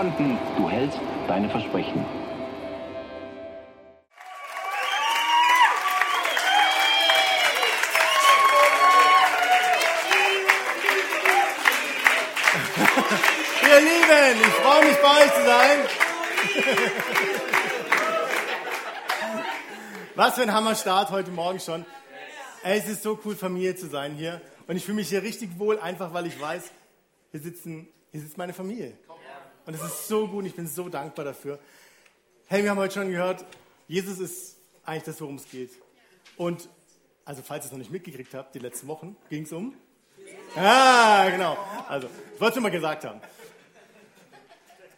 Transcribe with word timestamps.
konnten. 0.00 0.38
Du 0.56 0.66
hältst 0.70 0.98
deine 1.28 1.50
Versprechen. 1.50 2.02
Ihr 13.62 13.80
Lieben, 13.80 14.40
ich 14.40 14.54
freue 14.54 14.84
mich 14.86 14.96
bei 14.96 15.22
euch 15.22 15.34
zu 15.34 15.44
sein. 15.44 15.78
Was 20.14 20.34
für 20.34 20.42
ein 20.42 20.54
Hammerstart 20.54 21.10
heute 21.10 21.30
Morgen 21.30 21.60
schon. 21.60 21.84
Es 22.62 22.88
ist 22.88 23.02
so 23.02 23.18
cool, 23.26 23.36
Familie 23.36 23.76
zu 23.76 23.86
sein 23.86 24.14
hier. 24.14 24.40
Und 24.66 24.76
ich 24.76 24.84
fühle 24.86 24.96
mich 24.96 25.10
hier 25.10 25.22
richtig 25.22 25.58
wohl, 25.58 25.78
einfach 25.78 26.14
weil 26.14 26.24
ich 26.26 26.40
weiß, 26.40 26.70
hier, 27.32 27.40
sitzen, 27.40 27.86
hier 28.12 28.22
sitzt 28.22 28.38
meine 28.38 28.54
Familie. 28.54 28.96
Und 29.70 29.76
es 29.76 29.84
ist 29.84 30.08
so 30.08 30.26
gut, 30.26 30.44
ich 30.46 30.56
bin 30.56 30.66
so 30.66 30.88
dankbar 30.88 31.24
dafür. 31.24 31.60
Hey, 32.48 32.64
wir 32.64 32.70
haben 32.70 32.78
heute 32.78 32.94
schon 32.94 33.08
gehört, 33.08 33.46
Jesus 33.86 34.18
ist 34.18 34.56
eigentlich 34.82 35.04
das, 35.04 35.20
worum 35.20 35.36
es 35.36 35.48
geht. 35.48 35.70
Und, 36.36 36.68
also 37.24 37.40
falls 37.40 37.62
ihr 37.62 37.66
es 37.66 37.70
noch 37.70 37.78
nicht 37.78 37.92
mitgekriegt 37.92 38.34
habt, 38.34 38.52
die 38.56 38.58
letzten 38.58 38.88
Wochen 38.88 39.16
ging 39.28 39.44
es 39.44 39.52
um 39.52 39.76
Ah, 40.56 41.30
genau. 41.30 41.56
Also, 41.86 42.08
ich 42.34 42.40
wollte 42.40 42.58
es 42.58 42.62
mal 42.64 42.70
gesagt 42.70 43.04
haben. 43.04 43.20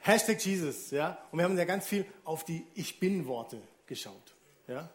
Hashtag 0.01 0.43
Jesus, 0.43 0.91
ja. 0.91 1.19
Und 1.31 1.39
wir 1.39 1.45
haben 1.45 1.59
ja 1.59 1.67
ganz 1.67 1.87
viel 1.87 2.07
auf 2.25 2.43
die 2.43 2.67
Ich 2.75 2.99
Bin-Worte 2.99 3.61
geschaut, 3.85 4.33
ja. 4.69 4.89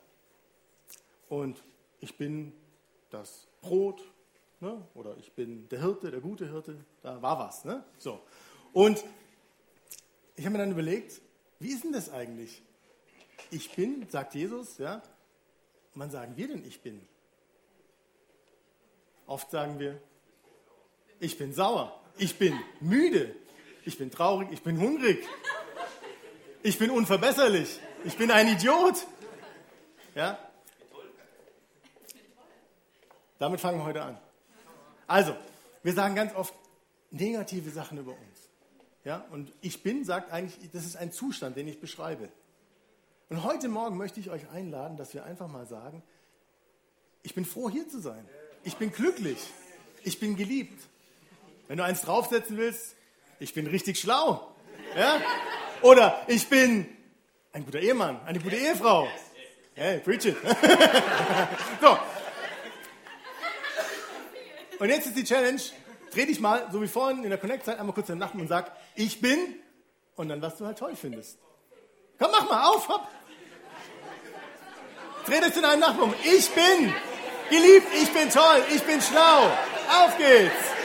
Und 1.29 1.61
ich 1.99 2.17
bin 2.17 2.51
das 3.11 3.45
Brot, 3.61 4.01
ne? 4.59 4.83
oder 4.95 5.15
ich 5.19 5.33
bin 5.33 5.69
der 5.69 5.81
Hirte, 5.81 6.09
der 6.09 6.21
gute 6.21 6.49
Hirte, 6.49 6.83
da 7.03 7.21
war 7.21 7.37
was, 7.37 7.63
ne? 7.63 7.83
So. 7.99 8.19
Und 8.73 9.03
ich 10.37 10.45
habe 10.45 10.53
mir 10.53 10.59
dann 10.59 10.71
überlegt, 10.71 11.19
wie 11.59 11.69
ist 11.69 11.83
denn 11.83 11.91
das 11.91 12.11
eigentlich? 12.11 12.61
Ich 13.49 13.71
bin, 13.71 14.07
sagt 14.09 14.35
Jesus, 14.35 14.77
ja. 14.77 15.01
Wann 15.95 16.11
sagen 16.11 16.37
wir 16.37 16.47
denn 16.47 16.63
ich 16.63 16.81
bin? 16.81 17.01
Oft 19.25 19.49
sagen 19.49 19.79
wir, 19.79 19.99
ich 21.19 21.37
bin 21.37 21.53
sauer, 21.53 21.99
ich 22.17 22.37
bin 22.37 22.57
müde, 22.79 23.35
ich 23.83 23.97
bin 23.97 24.11
traurig, 24.11 24.49
ich 24.51 24.61
bin 24.61 24.79
hungrig, 24.79 25.27
ich 26.61 26.77
bin 26.77 26.91
unverbesserlich, 26.91 27.79
ich 28.05 28.15
bin 28.15 28.29
ein 28.29 28.47
Idiot. 28.47 29.07
Ja? 30.13 30.37
Damit 33.39 33.59
fangen 33.59 33.79
wir 33.79 33.85
heute 33.85 34.03
an. 34.03 34.19
Also, 35.07 35.35
wir 35.81 35.93
sagen 35.93 36.13
ganz 36.13 36.35
oft 36.35 36.53
negative 37.09 37.71
Sachen 37.71 37.97
über 37.97 38.11
uns. 38.11 38.49
Ja? 39.07 39.25
Und 39.31 39.53
ich 39.61 39.83
bin 39.83 40.03
sagt 40.03 40.33
eigentlich, 40.33 40.69
das 40.73 40.85
ist 40.85 40.97
ein 40.97 41.13
Zustand, 41.13 41.55
den 41.55 41.65
ich 41.69 41.79
beschreibe. 41.79 42.27
Und 43.29 43.41
heute 43.45 43.69
Morgen 43.69 43.95
möchte 43.95 44.19
ich 44.19 44.29
euch 44.29 44.49
einladen, 44.49 44.97
dass 44.97 45.13
wir 45.13 45.23
einfach 45.23 45.47
mal 45.47 45.65
sagen, 45.65 46.03
ich 47.23 47.33
bin 47.33 47.45
froh, 47.45 47.69
hier 47.69 47.87
zu 47.87 48.01
sein. 48.01 48.27
Ich 48.65 48.75
bin 48.75 48.91
glücklich. 48.91 49.37
Ich 50.03 50.19
bin 50.19 50.35
geliebt. 50.35 50.77
Wenn 51.69 51.77
du 51.77 51.85
eins 51.85 52.01
draufsetzen 52.01 52.57
willst, 52.57 52.95
ich 53.39 53.53
bin 53.53 53.67
richtig 53.67 53.97
schlau. 53.97 54.53
Ja? 54.97 55.21
Oder 55.83 56.21
ich 56.27 56.49
bin 56.49 56.85
ein 57.53 57.63
guter 57.63 57.79
Ehemann, 57.79 58.19
eine 58.25 58.39
gute 58.39 58.57
Ehefrau. 58.57 59.07
Hey, 59.75 59.99
preach 59.99 60.25
it. 60.25 60.35
so. 61.81 61.97
Und 64.79 64.89
jetzt 64.89 65.07
ist 65.07 65.15
die 65.15 65.23
Challenge, 65.23 65.61
dreh 66.17 66.25
dich 66.25 66.39
mal, 66.39 66.67
so 66.71 66.81
wie 66.81 66.87
vorhin 66.87 67.23
in 67.23 67.29
der 67.29 67.37
Connect-Zeit, 67.37 67.79
einmal 67.79 67.93
kurz 67.93 68.07
den 68.07 68.17
Nacken 68.17 68.41
und 68.41 68.47
sag, 68.47 68.71
ich 68.95 69.21
bin, 69.21 69.37
und 70.15 70.29
dann, 70.29 70.41
was 70.41 70.57
du 70.57 70.65
halt 70.65 70.79
toll 70.79 70.95
findest. 70.95 71.37
Komm, 72.17 72.31
mach 72.31 72.49
mal 72.49 72.69
auf, 72.69 72.89
hopp. 72.89 73.07
Dreh 75.27 75.39
das 75.39 75.55
in 75.55 75.63
einen 75.63 75.81
Nacken 75.81 76.01
um. 76.01 76.13
Ich 76.23 76.49
bin 76.49 76.91
geliebt, 77.51 77.87
ich 78.01 78.11
bin 78.11 78.31
toll, 78.31 78.63
ich 78.73 78.81
bin 78.81 78.99
schlau. 78.99 79.45
Auf 79.89 80.17
geht's. 80.17 80.77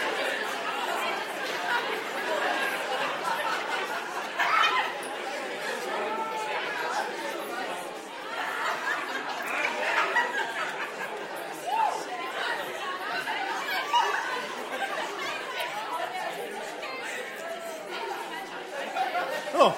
So. 19.52 19.74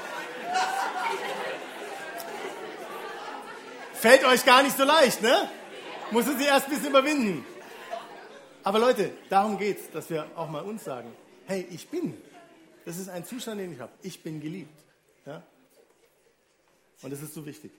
Fällt 3.94 4.23
euch 4.34 4.44
gar 4.44 4.62
nicht 4.62 4.76
so 4.76 4.84
leicht, 4.84 5.22
ne? 5.22 5.48
Muss 6.10 6.26
sie 6.26 6.44
erst 6.44 6.66
ein 6.66 6.70
bisschen 6.70 6.90
überwinden. 6.90 7.44
Aber 8.64 8.78
Leute, 8.78 9.12
darum 9.28 9.58
geht's, 9.58 9.90
dass 9.92 10.10
wir 10.10 10.26
auch 10.34 10.48
mal 10.48 10.62
uns 10.62 10.84
sagen, 10.84 11.12
hey, 11.46 11.66
ich 11.70 11.88
bin. 11.88 12.16
Das 12.84 12.98
ist 12.98 13.08
ein 13.08 13.24
Zustand, 13.24 13.60
den 13.60 13.72
ich 13.72 13.80
habe. 13.80 13.92
Ich 14.02 14.22
bin 14.22 14.40
geliebt. 14.40 14.76
Ja? 15.24 15.42
Und 17.02 17.12
das 17.12 17.22
ist 17.22 17.34
so 17.34 17.46
wichtig. 17.46 17.72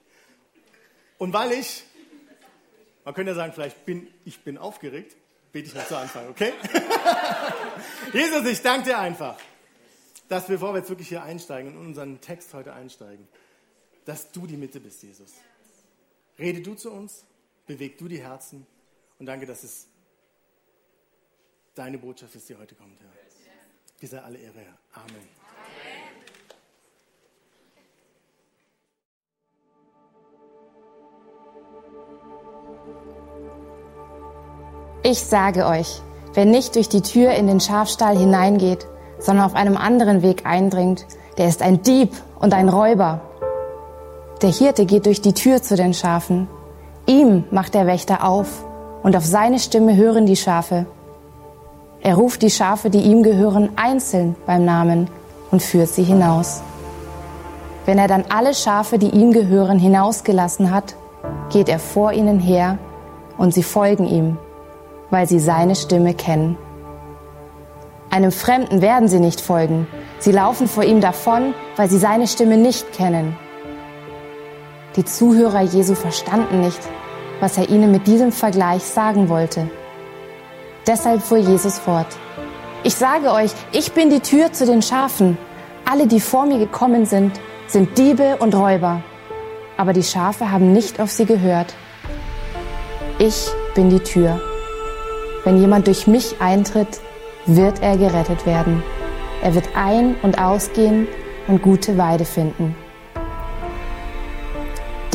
Und 1.18 1.32
weil 1.32 1.52
ich, 1.52 1.84
man 3.04 3.14
könnte 3.14 3.32
ja 3.32 3.36
sagen, 3.36 3.52
vielleicht 3.52 3.84
bin 3.84 4.08
ich 4.24 4.40
bin 4.40 4.58
aufgeregt, 4.58 5.16
bete 5.52 5.68
ich 5.68 5.74
noch 5.74 5.86
zu 5.86 5.96
Anfang, 5.96 6.28
okay? 6.28 6.52
Jesus, 8.12 8.44
ich 8.46 8.62
danke 8.62 8.90
dir 8.90 8.98
einfach, 8.98 9.36
dass 10.28 10.48
wir 10.48 10.58
jetzt 10.76 10.88
wirklich 10.88 11.08
hier 11.08 11.22
einsteigen 11.22 11.76
und 11.76 11.86
unseren 11.86 12.20
Text 12.20 12.52
heute 12.54 12.72
einsteigen, 12.72 13.28
dass 14.04 14.30
du 14.32 14.46
die 14.46 14.56
Mitte 14.56 14.80
bist, 14.80 15.02
Jesus. 15.02 15.32
Rede 16.38 16.60
du 16.60 16.74
zu 16.74 16.90
uns, 16.90 17.24
beweg 17.66 17.96
du 17.98 18.08
die 18.08 18.22
Herzen 18.22 18.66
und 19.18 19.26
danke, 19.26 19.46
dass 19.46 19.64
es 19.64 19.88
deine 21.74 21.98
Botschaft 21.98 22.34
ist, 22.34 22.48
die 22.48 22.56
heute 22.56 22.74
kommt, 22.74 23.00
Herr. 23.00 23.08
Dir 24.00 24.08
sei 24.08 24.20
alle 24.20 24.38
Ehre, 24.38 24.58
Herr. 24.58 24.78
Amen. 24.92 25.28
Ich 35.02 35.20
sage 35.20 35.66
euch, 35.66 36.02
wer 36.34 36.44
nicht 36.44 36.74
durch 36.74 36.88
die 36.88 37.00
Tür 37.00 37.32
in 37.32 37.46
den 37.46 37.60
Schafstall 37.60 38.18
hineingeht, 38.18 38.86
sondern 39.18 39.46
auf 39.46 39.54
einem 39.54 39.76
anderen 39.76 40.20
Weg 40.20 40.44
eindringt, 40.44 41.06
der 41.38 41.48
ist 41.48 41.62
ein 41.62 41.82
Dieb 41.82 42.10
und 42.40 42.52
ein 42.52 42.68
Räuber. 42.68 43.25
Der 44.42 44.50
Hirte 44.50 44.84
geht 44.84 45.06
durch 45.06 45.22
die 45.22 45.32
Tür 45.32 45.62
zu 45.62 45.76
den 45.76 45.94
Schafen. 45.94 46.46
Ihm 47.06 47.44
macht 47.50 47.72
der 47.72 47.86
Wächter 47.86 48.22
auf 48.22 48.66
und 49.02 49.16
auf 49.16 49.24
seine 49.24 49.58
Stimme 49.58 49.96
hören 49.96 50.26
die 50.26 50.36
Schafe. 50.36 50.84
Er 52.02 52.16
ruft 52.16 52.42
die 52.42 52.50
Schafe, 52.50 52.90
die 52.90 53.00
ihm 53.00 53.22
gehören, 53.22 53.70
einzeln 53.76 54.36
beim 54.44 54.66
Namen 54.66 55.08
und 55.50 55.62
führt 55.62 55.88
sie 55.88 56.02
hinaus. 56.02 56.60
Wenn 57.86 57.98
er 57.98 58.08
dann 58.08 58.24
alle 58.28 58.52
Schafe, 58.52 58.98
die 58.98 59.08
ihm 59.08 59.32
gehören, 59.32 59.78
hinausgelassen 59.78 60.70
hat, 60.70 60.96
geht 61.50 61.70
er 61.70 61.78
vor 61.78 62.12
ihnen 62.12 62.38
her 62.38 62.78
und 63.38 63.54
sie 63.54 63.62
folgen 63.62 64.06
ihm, 64.06 64.36
weil 65.08 65.26
sie 65.26 65.40
seine 65.40 65.74
Stimme 65.74 66.12
kennen. 66.12 66.58
Einem 68.10 68.32
Fremden 68.32 68.82
werden 68.82 69.08
sie 69.08 69.20
nicht 69.20 69.40
folgen. 69.40 69.86
Sie 70.18 70.32
laufen 70.32 70.68
vor 70.68 70.84
ihm 70.84 71.00
davon, 71.00 71.54
weil 71.76 71.88
sie 71.88 71.98
seine 71.98 72.26
Stimme 72.26 72.58
nicht 72.58 72.92
kennen. 72.92 73.36
Die 74.96 75.04
Zuhörer 75.04 75.60
Jesu 75.60 75.94
verstanden 75.94 76.62
nicht, 76.62 76.80
was 77.40 77.58
er 77.58 77.68
ihnen 77.68 77.92
mit 77.92 78.06
diesem 78.06 78.32
Vergleich 78.32 78.82
sagen 78.82 79.28
wollte. 79.28 79.68
Deshalb 80.86 81.20
fuhr 81.20 81.36
Jesus 81.36 81.78
fort. 81.78 82.06
Ich 82.82 82.94
sage 82.94 83.30
euch, 83.30 83.50
ich 83.72 83.92
bin 83.92 84.08
die 84.08 84.20
Tür 84.20 84.52
zu 84.52 84.64
den 84.64 84.80
Schafen. 84.80 85.36
Alle, 85.84 86.06
die 86.06 86.20
vor 86.20 86.46
mir 86.46 86.58
gekommen 86.58 87.04
sind, 87.04 87.38
sind 87.66 87.98
Diebe 87.98 88.36
und 88.38 88.54
Räuber. 88.54 89.02
Aber 89.76 89.92
die 89.92 90.02
Schafe 90.02 90.50
haben 90.50 90.72
nicht 90.72 90.98
auf 90.98 91.10
sie 91.10 91.26
gehört. 91.26 91.74
Ich 93.18 93.48
bin 93.74 93.90
die 93.90 94.00
Tür. 94.00 94.40
Wenn 95.44 95.60
jemand 95.60 95.88
durch 95.88 96.06
mich 96.06 96.40
eintritt, 96.40 97.00
wird 97.44 97.82
er 97.82 97.98
gerettet 97.98 98.46
werden. 98.46 98.82
Er 99.42 99.54
wird 99.54 99.68
ein- 99.76 100.16
und 100.22 100.38
ausgehen 100.38 101.06
und 101.48 101.60
gute 101.60 101.98
Weide 101.98 102.24
finden. 102.24 102.74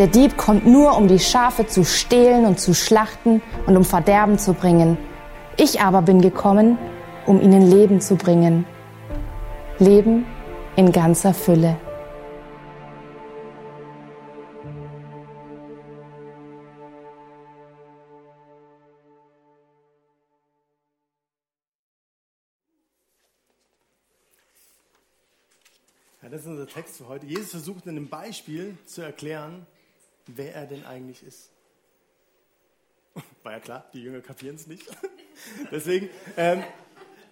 Der 0.01 0.09
Dieb 0.09 0.35
kommt 0.35 0.65
nur, 0.65 0.97
um 0.97 1.07
die 1.07 1.19
Schafe 1.19 1.67
zu 1.67 1.85
stehlen 1.85 2.47
und 2.47 2.59
zu 2.59 2.73
schlachten 2.73 3.39
und 3.67 3.77
um 3.77 3.85
Verderben 3.85 4.39
zu 4.39 4.55
bringen. 4.55 4.97
Ich 5.57 5.79
aber 5.79 6.01
bin 6.01 6.23
gekommen, 6.23 6.79
um 7.27 7.39
ihnen 7.39 7.69
Leben 7.69 8.01
zu 8.01 8.15
bringen. 8.15 8.65
Leben 9.77 10.25
in 10.75 10.91
ganzer 10.91 11.35
Fülle. 11.35 11.77
Ja, 26.23 26.29
das 26.29 26.41
ist 26.41 26.47
unser 26.47 26.65
Text 26.65 26.97
für 26.97 27.07
heute. 27.07 27.27
Jesus 27.27 27.51
versucht 27.51 27.85
in 27.85 27.91
einem 27.91 28.09
Beispiel 28.09 28.75
zu 28.87 29.03
erklären, 29.03 29.67
wer 30.27 30.55
er 30.55 30.65
denn 30.65 30.85
eigentlich 30.85 31.23
ist. 31.23 31.49
War 33.43 33.53
ja 33.53 33.59
klar, 33.59 33.85
die 33.93 34.01
Jünger 34.01 34.21
kapieren 34.21 34.55
es 34.55 34.67
nicht. 34.67 34.85
Deswegen 35.71 36.09
ähm, 36.37 36.63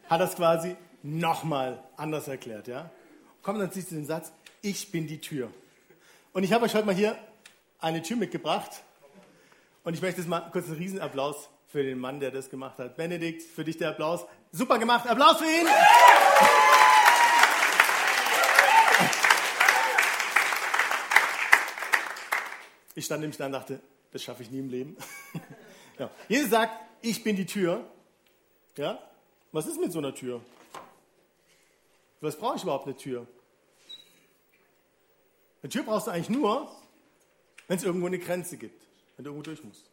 hat 0.09 0.21
er 0.21 0.27
es 0.27 0.35
quasi 0.35 0.75
nochmal 1.03 1.83
anders 1.97 2.27
erklärt. 2.27 2.67
Ja? 2.67 2.89
Kommt 3.41 3.59
dann 3.59 3.71
zu 3.71 3.81
dem 3.81 4.05
Satz, 4.05 4.31
ich 4.61 4.91
bin 4.91 5.07
die 5.07 5.21
Tür. 5.21 5.51
Und 6.33 6.43
ich 6.43 6.53
habe 6.53 6.65
euch 6.65 6.75
heute 6.75 6.85
mal 6.85 6.95
hier 6.95 7.17
eine 7.79 8.01
Tür 8.01 8.17
mitgebracht. 8.17 8.83
Und 9.83 9.93
ich 9.93 10.01
möchte 10.01 10.21
jetzt 10.21 10.29
mal 10.29 10.41
kurz 10.51 10.67
einen 10.67 10.75
Riesenapplaus 10.75 11.49
für 11.67 11.83
den 11.83 11.99
Mann, 11.99 12.19
der 12.19 12.31
das 12.31 12.49
gemacht 12.49 12.79
hat. 12.79 12.97
Benedikt, 12.97 13.43
für 13.43 13.63
dich 13.63 13.77
der 13.77 13.89
Applaus. 13.89 14.25
Super 14.51 14.79
gemacht. 14.79 15.07
Applaus 15.07 15.37
für 15.37 15.45
ihn. 15.45 15.67
Ich 22.99 23.05
stand 23.05 23.21
nämlich 23.21 23.37
da 23.37 23.45
und 23.45 23.53
dachte, 23.53 23.79
das 24.11 24.21
schaffe 24.21 24.43
ich 24.43 24.51
nie 24.51 24.59
im 24.59 24.67
Leben. 24.67 24.97
ja. 25.99 26.11
Jesus 26.27 26.49
sagt, 26.49 26.73
ich 27.01 27.23
bin 27.23 27.37
die 27.37 27.45
Tür. 27.45 27.89
Ja? 28.75 29.01
Was 29.53 29.67
ist 29.67 29.79
mit 29.79 29.93
so 29.93 29.99
einer 29.99 30.13
Tür? 30.13 30.41
Was 32.19 32.35
brauche 32.35 32.57
ich 32.57 32.63
überhaupt 32.63 32.87
eine 32.87 32.97
Tür? 32.97 33.25
Eine 35.61 35.69
Tür 35.69 35.83
brauchst 35.83 36.07
du 36.07 36.11
eigentlich 36.11 36.29
nur, 36.29 36.69
wenn 37.69 37.77
es 37.77 37.85
irgendwo 37.85 38.07
eine 38.07 38.19
Grenze 38.19 38.57
gibt, 38.57 38.85
wenn 39.15 39.23
du 39.23 39.29
irgendwo 39.29 39.43
durch 39.43 39.63
musst. 39.63 39.89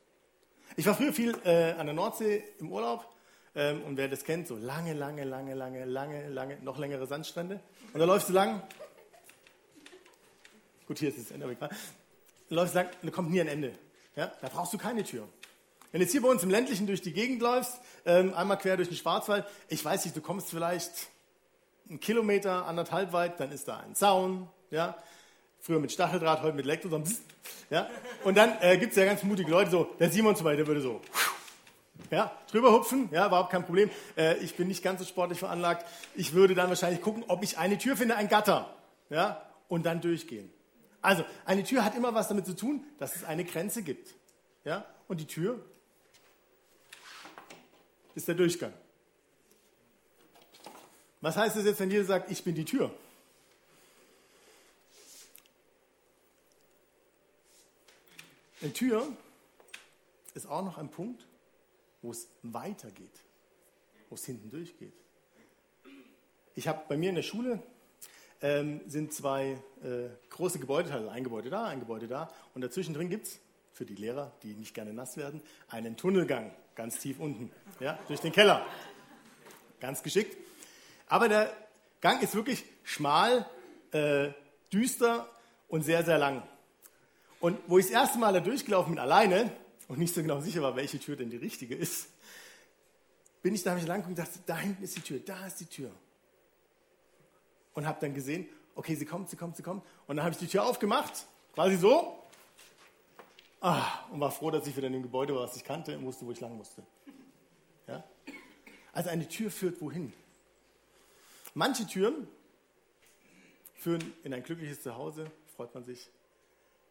Ich 0.75 0.85
war 0.85 0.97
früher 0.97 1.13
viel 1.13 1.39
äh, 1.45 1.75
an 1.75 1.87
der 1.87 1.95
Nordsee 1.95 2.43
im 2.59 2.73
Urlaub 2.73 3.07
ähm, 3.55 3.85
und 3.85 3.97
wer 3.99 4.09
das 4.09 4.25
kennt, 4.25 4.49
so 4.49 4.57
lange, 4.57 4.95
lange, 4.95 5.23
lange, 5.23 5.55
lange, 5.55 5.85
lange, 5.85 6.29
lange, 6.29 6.59
noch 6.61 6.77
längere 6.77 7.07
Sandstrände. 7.07 7.61
Und 7.93 8.01
da 8.01 8.05
läufst 8.05 8.29
du 8.29 8.33
lang. 8.33 8.65
Gut, 10.89 10.99
hier 10.99 11.11
ist 11.11 11.31
Ende, 11.31 11.45
aber 11.45 11.53
egal. 11.53 11.71
Läufst 12.49 12.77
und 12.77 12.87
da 13.03 13.11
kommt 13.11 13.31
nie 13.31 13.41
ein 13.41 13.49
Ende. 13.49 13.73
Ja? 14.15 14.33
Da 14.41 14.49
brauchst 14.49 14.73
du 14.73 14.79
keine 14.79 15.03
Tür. 15.03 15.29
Wenn 15.93 16.01
du 16.01 16.05
jetzt 16.05 16.13
hier 16.13 16.23
bei 16.23 16.29
uns 16.29 16.43
im 16.43 16.51
ländlichen 16.51 16.87
durch 16.87 17.03
die 17.03 17.13
Gegend 17.13 17.41
läufst, 17.41 17.81
ähm, 18.05 18.35
einmal 18.35 18.59
quer 18.59 18.77
durch 18.77 18.89
den 18.89 18.97
Schwarzwald, 18.97 19.45
ich 19.69 19.85
weiß 19.85 20.05
nicht, 20.05 20.17
du 20.17 20.21
kommst 20.21 20.51
vielleicht 20.51 20.93
einen 21.89 22.01
Kilometer, 22.01 22.67
anderthalb 22.67 23.13
weit, 23.13 23.41
dann 23.41 23.53
ist 23.53 23.69
da 23.69 23.79
ein 23.79 23.95
Zaun, 23.95 24.49
ja, 24.71 24.97
früher 25.61 25.79
mit 25.79 25.93
Stacheldraht, 25.93 26.43
heute 26.43 26.57
mit 26.57 26.65
Elektro, 26.65 27.03
ja, 27.71 27.89
und 28.25 28.37
dann 28.37 28.61
äh, 28.61 28.77
gibt 28.79 28.91
es 28.91 28.97
ja 28.97 29.05
ganz 29.05 29.23
mutige 29.23 29.51
Leute, 29.51 29.71
so, 29.71 29.89
der 29.99 30.11
Simon 30.11 30.37
zum 30.37 30.45
Beispiel, 30.45 30.65
der 30.65 30.67
würde 30.67 30.81
so, 30.81 31.01
ja, 32.11 32.31
drüber 32.51 32.73
hupfen, 32.73 33.09
ja, 33.13 33.27
überhaupt 33.27 33.51
kein 33.51 33.65
Problem. 33.65 33.91
Äh, 34.17 34.37
ich 34.39 34.55
bin 34.57 34.69
nicht 34.69 34.83
ganz 34.83 35.01
so 35.01 35.07
sportlich 35.07 35.39
veranlagt. 35.39 35.87
Ich 36.15 36.35
würde 36.35 36.55
dann 36.55 36.69
wahrscheinlich 36.69 37.01
gucken, 37.01 37.25
ob 37.29 37.43
ich 37.43 37.59
eine 37.59 37.79
Tür 37.79 37.97
finde, 37.97 38.17
ein 38.17 38.29
Gatter, 38.29 38.75
ja, 39.11 39.43
und 39.69 39.87
dann 39.87 40.01
durchgehen. 40.01 40.53
Also, 41.07 41.25
eine 41.45 41.63
Tür 41.63 41.85
hat 41.85 41.95
immer 41.95 42.15
was 42.15 42.27
damit 42.27 42.47
zu 42.47 42.57
tun, 42.57 42.85
dass 42.99 43.15
es 43.15 43.23
eine 43.23 43.45
Grenze 43.45 43.85
gibt, 43.85 44.13
ja, 44.65 44.85
und 45.07 45.21
die 45.21 45.27
Tür 45.29 45.65
ist 48.17 48.27
der 48.27 48.35
Durchgang. 48.35 48.73
Was 51.21 51.37
heißt 51.37 51.55
es 51.55 51.65
jetzt, 51.65 51.79
wenn 51.79 51.93
Jesus 51.93 52.09
sagt, 52.09 52.29
ich 52.29 52.43
bin 52.43 52.57
die 52.57 52.65
Tür? 52.65 52.93
Eine 58.61 58.73
Tür 58.73 59.07
ist 60.35 60.49
auch 60.49 60.65
noch 60.65 60.77
ein 60.77 60.91
Punkt, 60.91 61.25
wo 62.03 62.11
es 62.11 62.27
weitergeht, 62.43 63.23
wo 64.09 64.17
es 64.17 64.25
hinten 64.25 64.51
durchgeht. 64.51 64.93
Ich 66.57 66.67
habe 66.67 66.83
bei 66.89 66.97
mir 66.97 67.11
in 67.11 67.15
der 67.15 67.23
Schule 67.23 67.63
ähm, 68.43 68.81
sind 68.87 69.13
zwei 69.13 69.59
äh, 69.83 70.09
große 70.31 70.59
Gebäudeteile, 70.59 71.11
ein 71.11 71.25
Gebäude 71.25 71.51
da, 71.51 71.65
ein 71.65 71.81
Gebäude 71.81 72.09
da, 72.09 72.31
und 72.55 72.63
dazwischen 72.63 72.95
drin 72.95 73.09
gibt 73.09 73.27
es 73.27 73.41
für 73.73 73.85
die 73.85 73.95
Lehrer, 73.95 74.33
die 74.43 74.55
nicht 74.55 74.75
gerne 74.75 74.93
nass 74.93 75.17
werden, 75.17 75.41
einen 75.69 75.97
Tunnelgang 75.97 76.51
ganz 76.75 76.99
tief 76.99 77.19
unten, 77.19 77.51
ja, 77.81 77.99
durch 78.09 78.21
den 78.21 78.33
Keller. 78.33 78.65
Ganz 79.81 80.03
geschickt. 80.03 80.37
Aber 81.09 81.29
der 81.29 81.53
Gang 82.01 82.23
ist 82.23 82.35
wirklich 82.35 82.65
schmal, 82.85 83.47
äh, 83.93 84.29
düster 84.73 85.29
und 85.69 85.83
sehr, 85.83 86.05
sehr 86.05 86.19
lang. 86.19 86.43
Und 87.41 87.59
wo 87.67 87.79
ich 87.79 87.87
das 87.87 87.93
erste 87.93 88.19
Mal 88.19 88.33
da 88.33 88.41
durchgelaufen 88.41 88.95
bin, 88.95 88.99
alleine, 88.99 89.51
und 89.89 89.99
nicht 89.99 90.15
so 90.15 90.23
genau 90.23 90.41
sicher 90.41 90.63
war, 90.63 90.75
welche 90.77 90.99
Tür 90.99 91.17
denn 91.17 91.31
die 91.31 91.37
richtige 91.37 91.75
ist, 91.75 92.09
bin 93.43 93.55
ich 93.55 93.63
da 93.63 93.75
mich 93.75 93.87
lang 93.87 94.05
und 94.07 94.19
dachte, 94.19 94.41
da 94.47 94.59
hinten 94.59 94.83
ist 94.83 94.97
die 94.97 95.01
Tür, 95.01 95.21
da 95.21 95.47
ist 95.47 95.61
die 95.61 95.67
Tür. 95.67 95.91
Und 97.77 97.87
habe 97.87 98.01
dann 98.01 98.15
gesehen, 98.15 98.49
okay, 98.75 98.95
sie 98.95 99.05
kommt, 99.05 99.29
sie 99.29 99.37
kommt, 99.37 99.57
sie 99.57 99.63
kommt. 99.63 99.85
Und 100.07 100.17
dann 100.17 100.25
habe 100.25 100.33
ich 100.33 100.39
die 100.39 100.49
Tür 100.49 100.65
aufgemacht, 100.65 101.27
quasi 101.55 101.77
so. 101.77 102.19
Ah, 103.61 104.07
und 104.11 104.19
war 104.19 104.31
froh, 104.31 104.51
dass 104.51 104.67
ich 104.67 104.77
wieder 104.77 104.87
in 104.87 104.95
dem 104.95 105.03
Gebäude 105.03 105.35
war, 105.35 105.43
was 105.43 105.57
ich 105.57 105.63
kannte 105.63 105.97
und 105.97 106.05
wusste, 106.07 106.27
wo 106.27 106.33
ich 106.33 106.41
lang 106.41 106.57
musste. 106.57 106.83
Ja? 107.87 108.03
Also 108.93 109.11
eine 109.11 109.29
Tür 109.29 109.51
führt 109.51 109.81
wohin? 109.81 110.13
Manche 111.53 111.87
Türen 111.87 112.27
führen 113.75 114.13
in 114.25 114.33
ein 114.33 114.43
glückliches 114.43 114.83
Zuhause, 114.83 115.31
freut 115.55 115.75
man 115.75 115.85
sich. 115.85 116.09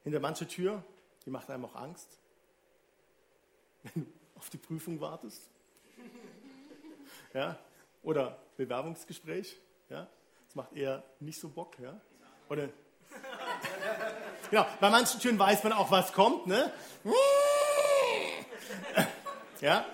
Hinter 0.04 0.20
mancher 0.20 0.48
Tür, 0.48 0.84
die 1.26 1.32
macht 1.32 1.50
einem 1.50 1.66
auch 1.66 1.76
Angst, 1.76 2.20
wenn 3.84 4.06
du 4.06 4.12
auf 4.36 4.52
die 4.52 4.58
Prüfung 4.58 5.02
wartest. 5.02 5.50
Ja? 7.34 7.58
Oder 8.04 8.38
Bewerbungsgespräch. 8.58 9.58
Ja? 9.90 10.08
Macht 10.56 10.74
eher 10.74 11.04
nicht 11.20 11.40
so 11.40 11.50
Bock. 11.50 11.78
Ja? 11.80 12.00
Oder 12.50 12.70
genau, 14.50 14.66
bei 14.80 14.90
manchen 14.90 15.20
Türen 15.20 15.38
weiß 15.38 15.64
man 15.64 15.74
auch, 15.74 15.92
was 15.92 16.12
kommt. 16.12 16.48
Ne? 16.48 16.72
Ja? 19.62 19.86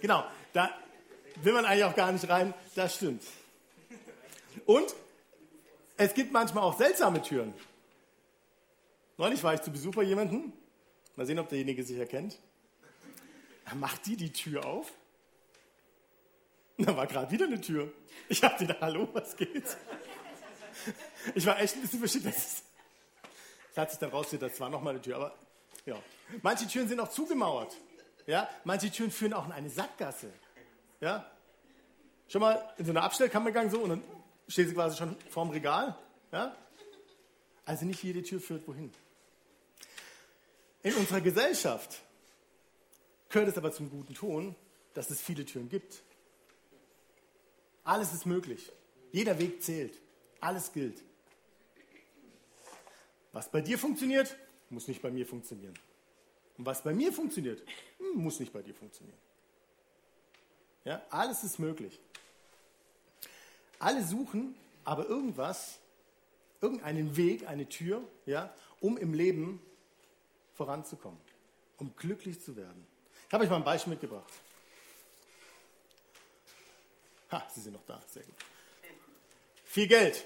Genau, 0.00 0.24
da 0.52 0.70
will 1.36 1.52
man 1.52 1.66
eigentlich 1.66 1.84
auch 1.84 1.94
gar 1.94 2.10
nicht 2.12 2.28
rein. 2.28 2.54
Das 2.74 2.96
stimmt. 2.96 3.22
Und 4.64 4.94
es 5.98 6.14
gibt 6.14 6.32
manchmal 6.32 6.64
auch 6.64 6.78
seltsame 6.78 7.20
Türen. 7.20 7.52
Neulich 9.18 9.42
war 9.42 9.54
ich 9.54 9.62
zu 9.62 9.70
Besuch 9.70 9.94
bei 9.94 10.02
jemandem. 10.02 10.52
Mal 11.14 11.26
sehen, 11.26 11.38
ob 11.38 11.48
derjenige 11.48 11.82
sich 11.82 11.98
erkennt. 11.98 12.38
Macht 13.74 14.06
die 14.06 14.16
die 14.16 14.32
Tür 14.32 14.64
auf. 14.64 14.92
Da 16.78 16.96
war 16.96 17.06
gerade 17.06 17.30
wieder 17.30 17.46
eine 17.46 17.60
Tür. 17.60 17.92
Ich 18.28 18.42
habe 18.42 18.58
gedacht, 18.58 18.80
hallo, 18.80 19.08
was 19.12 19.36
geht? 19.36 19.76
Ich 21.34 21.46
war 21.46 21.58
echt 21.58 21.74
ein 21.74 21.80
bisschen 21.80 22.00
beschickt. 22.00 22.26
Das 22.26 22.62
hat 23.76 23.90
sich 23.90 23.98
dann 23.98 24.10
rausgestellt, 24.10 24.52
das 24.52 24.60
war 24.60 24.70
nochmal 24.70 24.94
eine 24.94 25.02
Tür. 25.02 25.16
Aber 25.16 25.34
ja. 25.86 25.96
Manche 26.42 26.66
Türen 26.66 26.88
sind 26.88 27.00
auch 27.00 27.10
zugemauert. 27.10 27.76
Ja? 28.26 28.48
Manche 28.64 28.90
Türen 28.90 29.10
führen 29.10 29.32
auch 29.32 29.46
in 29.46 29.52
eine 29.52 29.70
Sackgasse. 29.70 30.32
Ja? 31.00 31.30
Schon 32.28 32.40
mal 32.40 32.74
in 32.76 32.84
so 32.84 32.92
eine 32.92 33.02
Abstellkammer 33.02 33.46
gegangen 33.46 33.70
so 33.70 33.80
und 33.80 33.90
dann 33.90 34.02
steht 34.48 34.68
sie 34.68 34.74
quasi 34.74 34.96
schon 34.96 35.16
vorm 35.30 35.50
Regal. 35.50 35.96
Ja? 36.32 36.56
Also 37.64 37.84
nicht 37.84 38.02
jede 38.02 38.22
Tür 38.22 38.40
führt 38.40 38.66
wohin. 38.66 38.92
In 40.82 40.94
unserer 40.94 41.20
Gesellschaft 41.20 42.00
gehört 43.28 43.48
es 43.48 43.58
aber 43.58 43.72
zum 43.72 43.90
guten 43.90 44.14
Ton, 44.14 44.54
dass 44.94 45.10
es 45.10 45.20
viele 45.20 45.44
Türen 45.44 45.68
gibt. 45.68 46.02
Alles 47.86 48.12
ist 48.12 48.26
möglich. 48.26 48.72
Jeder 49.12 49.38
Weg 49.38 49.62
zählt. 49.62 49.96
Alles 50.40 50.72
gilt. 50.72 51.02
Was 53.32 53.48
bei 53.48 53.60
dir 53.60 53.78
funktioniert, 53.78 54.36
muss 54.70 54.88
nicht 54.88 55.00
bei 55.00 55.10
mir 55.10 55.24
funktionieren. 55.24 55.78
Und 56.58 56.66
was 56.66 56.82
bei 56.82 56.92
mir 56.92 57.12
funktioniert, 57.12 57.62
muss 58.14 58.40
nicht 58.40 58.52
bei 58.52 58.62
dir 58.62 58.74
funktionieren. 58.74 59.18
Ja, 60.84 61.00
alles 61.10 61.44
ist 61.44 61.60
möglich. 61.60 62.00
Alle 63.78 64.04
suchen 64.04 64.56
aber 64.84 65.06
irgendwas, 65.06 65.78
irgendeinen 66.60 67.16
Weg, 67.16 67.46
eine 67.48 67.68
Tür, 67.68 68.02
ja, 68.24 68.52
um 68.80 68.96
im 68.96 69.14
Leben 69.14 69.60
voranzukommen, 70.54 71.20
um 71.76 71.94
glücklich 71.96 72.40
zu 72.40 72.56
werden. 72.56 72.84
Ich 73.28 73.32
habe 73.32 73.44
euch 73.44 73.50
mal 73.50 73.56
ein 73.56 73.64
Beispiel 73.64 73.92
mitgebracht. 73.92 74.32
Ha, 77.30 77.46
Sie 77.52 77.60
sind 77.60 77.72
noch 77.72 77.84
da, 77.84 78.00
sehr 78.08 78.22
gut. 78.22 78.34
Viel 79.64 79.88
Geld. 79.88 80.24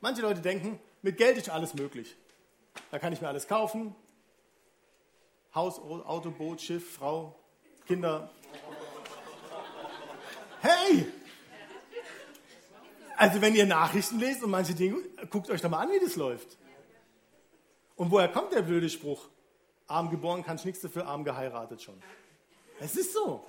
Manche 0.00 0.22
Leute 0.22 0.40
denken, 0.40 0.80
mit 1.02 1.16
Geld 1.16 1.36
ist 1.36 1.48
alles 1.48 1.74
möglich. 1.74 2.16
Da 2.90 2.98
kann 2.98 3.12
ich 3.12 3.20
mir 3.20 3.28
alles 3.28 3.46
kaufen. 3.46 3.94
Haus, 5.54 5.78
Auto, 5.78 6.30
Boot, 6.30 6.60
Schiff, 6.60 6.94
Frau, 6.94 7.38
Kinder. 7.86 8.30
Hey! 10.60 11.06
Also 13.16 13.40
wenn 13.42 13.54
ihr 13.54 13.66
Nachrichten 13.66 14.18
lest 14.18 14.42
und 14.42 14.50
manche 14.50 14.74
Dinge, 14.74 15.02
guckt 15.28 15.50
euch 15.50 15.60
doch 15.60 15.68
mal 15.68 15.80
an, 15.80 15.90
wie 15.90 16.00
das 16.00 16.16
läuft. 16.16 16.56
Und 17.96 18.10
woher 18.10 18.28
kommt 18.28 18.52
der 18.52 18.62
blöde 18.62 18.88
Spruch? 18.88 19.28
Arm 19.86 20.08
geboren 20.08 20.42
kannst 20.42 20.64
nichts 20.64 20.80
dafür, 20.80 21.06
arm 21.06 21.24
geheiratet 21.24 21.82
schon. 21.82 22.00
Es 22.80 22.96
ist 22.96 23.12
so. 23.12 23.46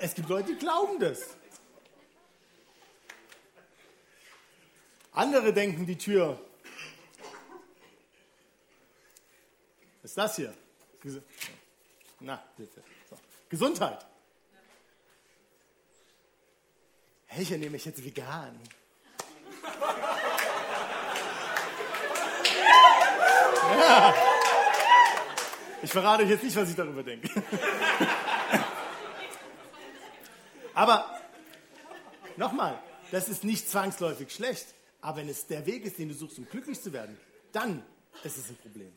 Es 0.00 0.14
gibt 0.14 0.28
Leute, 0.28 0.52
die 0.52 0.58
glauben 0.58 0.98
das. 0.98 1.36
Andere 5.12 5.52
denken, 5.52 5.84
die 5.84 5.98
Tür 5.98 6.38
Was 10.02 10.10
ist 10.10 10.18
das 10.18 10.36
hier? 10.36 10.54
Na, 12.20 12.42
bitte. 12.56 12.82
So. 13.08 13.16
Gesundheit. 13.48 14.04
Ich 17.38 17.50
ernähre 17.50 17.70
mich 17.70 17.84
jetzt 17.84 18.04
vegan. 18.04 18.58
Ja. 23.78 24.14
Ich 25.82 25.90
verrate 25.90 26.24
euch 26.24 26.30
jetzt 26.30 26.44
nicht, 26.44 26.56
was 26.56 26.68
ich 26.68 26.76
darüber 26.76 27.02
denke. 27.02 27.28
Aber 30.74 31.20
nochmal, 32.36 32.78
das 33.10 33.28
ist 33.28 33.44
nicht 33.44 33.68
zwangsläufig 33.68 34.30
schlecht. 34.30 34.66
Aber 35.00 35.18
wenn 35.18 35.28
es 35.28 35.46
der 35.46 35.66
Weg 35.66 35.84
ist, 35.84 35.98
den 35.98 36.08
du 36.08 36.14
suchst, 36.14 36.38
um 36.38 36.48
glücklich 36.48 36.80
zu 36.80 36.92
werden, 36.92 37.18
dann 37.52 37.82
ist 38.22 38.38
es 38.38 38.48
ein 38.48 38.56
Problem. 38.56 38.92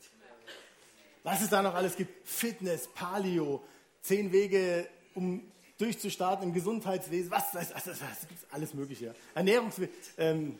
Was 1.24 1.42
es 1.42 1.50
da 1.50 1.60
noch 1.60 1.74
alles 1.74 1.96
gibt, 1.96 2.26
Fitness, 2.28 2.88
Paleo, 2.88 3.64
zehn 4.00 4.30
Wege, 4.32 4.88
um 5.14 5.50
durchzustarten 5.78 6.48
im 6.48 6.54
Gesundheitswesen, 6.54 7.30
was, 7.30 7.52
was, 7.52 7.74
was, 7.74 7.86
was, 7.88 8.00
was 8.00 8.28
gibt 8.28 8.40
alles 8.52 8.72
Mögliche. 8.74 9.14
Ernährungswesen, 9.34 9.92
ähm, 10.16 10.58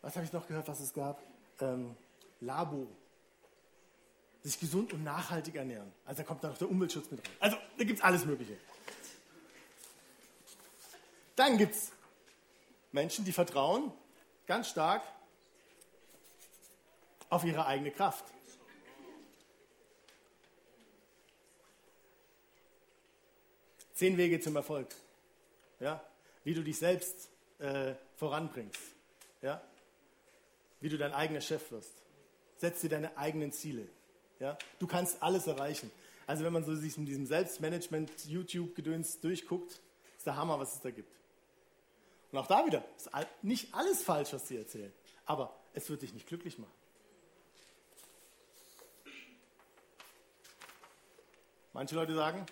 was 0.00 0.16
habe 0.16 0.24
ich 0.24 0.32
noch 0.32 0.46
gehört, 0.46 0.66
was 0.68 0.80
es 0.80 0.92
gab? 0.92 1.22
Ähm, 1.60 1.94
Labo. 2.40 2.86
Sich 4.42 4.58
gesund 4.58 4.92
und 4.92 5.04
nachhaltig 5.04 5.54
ernähren. 5.54 5.90
Also 6.04 6.22
da 6.22 6.28
kommt 6.28 6.44
dann 6.44 6.50
noch 6.50 6.58
der 6.58 6.70
Umweltschutz 6.70 7.10
mit 7.10 7.20
rein. 7.20 7.32
Also 7.40 7.56
da 7.78 7.84
gibt 7.84 7.98
es 7.98 8.04
alles 8.04 8.26
Mögliche. 8.26 8.56
Dann 11.36 11.58
gibt 11.58 11.74
es 11.74 11.92
Menschen, 12.92 13.24
die 13.24 13.32
vertrauen 13.32 13.92
ganz 14.46 14.68
stark 14.68 15.02
auf 17.28 17.44
ihre 17.44 17.66
eigene 17.66 17.90
Kraft. 17.90 18.24
Zehn 23.94 24.16
Wege 24.16 24.40
zum 24.40 24.56
Erfolg. 24.56 24.94
Ja? 25.80 26.04
Wie 26.44 26.54
du 26.54 26.62
dich 26.62 26.78
selbst 26.78 27.30
äh, 27.58 27.94
voranbringst. 28.16 28.80
Ja? 29.42 29.62
Wie 30.80 30.88
du 30.88 30.98
dein 30.98 31.12
eigener 31.12 31.40
Chef 31.40 31.70
wirst. 31.70 31.92
Setz 32.58 32.80
dir 32.80 32.90
deine 32.90 33.16
eigenen 33.16 33.52
Ziele. 33.52 33.88
Ja? 34.40 34.58
Du 34.78 34.86
kannst 34.86 35.22
alles 35.22 35.46
erreichen. 35.46 35.90
Also 36.26 36.44
wenn 36.44 36.52
man 36.52 36.64
so 36.64 36.74
sich 36.74 36.96
in 36.96 37.06
diesem 37.06 37.26
Selbstmanagement 37.26 38.10
YouTube-Gedöns 38.26 39.20
durchguckt, 39.20 39.80
ist 40.16 40.26
der 40.26 40.36
Hammer, 40.36 40.58
was 40.58 40.74
es 40.74 40.80
da 40.80 40.90
gibt. 40.90 41.12
Und 42.34 42.40
auch 42.40 42.48
da 42.48 42.66
wieder, 42.66 42.84
ist 42.96 43.08
nicht 43.42 43.72
alles 43.72 44.02
falsch, 44.02 44.32
was 44.32 44.48
sie 44.48 44.56
erzählen, 44.56 44.92
aber 45.24 45.54
es 45.72 45.88
wird 45.88 46.02
dich 46.02 46.12
nicht 46.12 46.26
glücklich 46.26 46.58
machen. 46.58 46.74
Manche 51.72 51.94
Leute 51.94 52.12
sagen, 52.12 52.44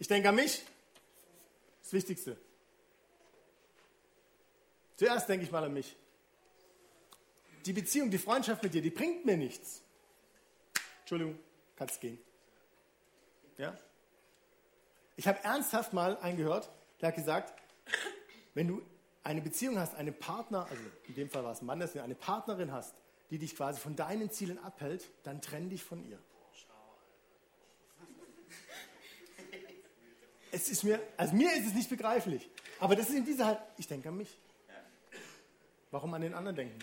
ich 0.00 0.08
denke 0.08 0.28
an 0.28 0.34
mich, 0.34 0.64
das 1.80 1.92
Wichtigste. 1.92 2.36
Zuerst 4.96 5.28
denke 5.28 5.44
ich 5.44 5.52
mal 5.52 5.62
an 5.62 5.74
mich. 5.74 5.94
Die 7.66 7.72
Beziehung, 7.72 8.10
die 8.10 8.18
Freundschaft 8.18 8.64
mit 8.64 8.74
dir, 8.74 8.82
die 8.82 8.90
bringt 8.90 9.24
mir 9.24 9.36
nichts. 9.36 9.80
Entschuldigung, 11.02 11.38
kannst 11.76 12.00
gehen. 12.00 12.18
Ja? 13.58 13.78
Ich 15.14 15.28
habe 15.28 15.38
ernsthaft 15.44 15.92
mal 15.92 16.16
einen 16.16 16.36
gehört, 16.36 16.68
der 17.00 17.10
hat 17.10 17.14
gesagt, 17.14 17.57
wenn 18.58 18.66
du 18.66 18.82
eine 19.22 19.40
Beziehung 19.40 19.78
hast, 19.78 19.94
einen 19.94 20.12
Partner, 20.18 20.66
also 20.68 20.82
in 21.06 21.14
dem 21.14 21.30
Fall 21.30 21.44
war 21.44 21.52
es 21.52 21.62
ein 21.62 21.66
Mann, 21.66 21.80
eine 21.80 22.14
Partnerin 22.16 22.72
hast, 22.72 22.92
die 23.30 23.38
dich 23.38 23.54
quasi 23.54 23.78
von 23.78 23.94
deinen 23.94 24.32
Zielen 24.32 24.58
abhält, 24.58 25.08
dann 25.22 25.40
trenn 25.40 25.70
dich 25.70 25.84
von 25.84 26.04
ihr. 26.04 26.18
Es 30.50 30.68
ist 30.68 30.82
mir, 30.82 31.00
also 31.16 31.36
mir 31.36 31.52
ist 31.52 31.68
es 31.68 31.74
nicht 31.74 31.88
begreiflich. 31.88 32.50
Aber 32.80 32.96
das 32.96 33.10
ist 33.10 33.14
in 33.14 33.24
dieser 33.24 33.46
halt, 33.46 33.60
ich 33.76 33.86
denke 33.86 34.08
an 34.08 34.16
mich. 34.16 34.36
Warum 35.92 36.12
an 36.14 36.22
den 36.22 36.34
anderen 36.34 36.56
denken? 36.56 36.78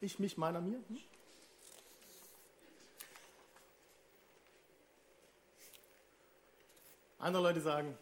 Ich, 0.00 0.18
mich, 0.18 0.36
meiner, 0.36 0.60
mir? 0.60 0.82
Hm? 0.88 0.98
Andere 7.20 7.42
Leute 7.44 7.60
sagen, 7.60 7.96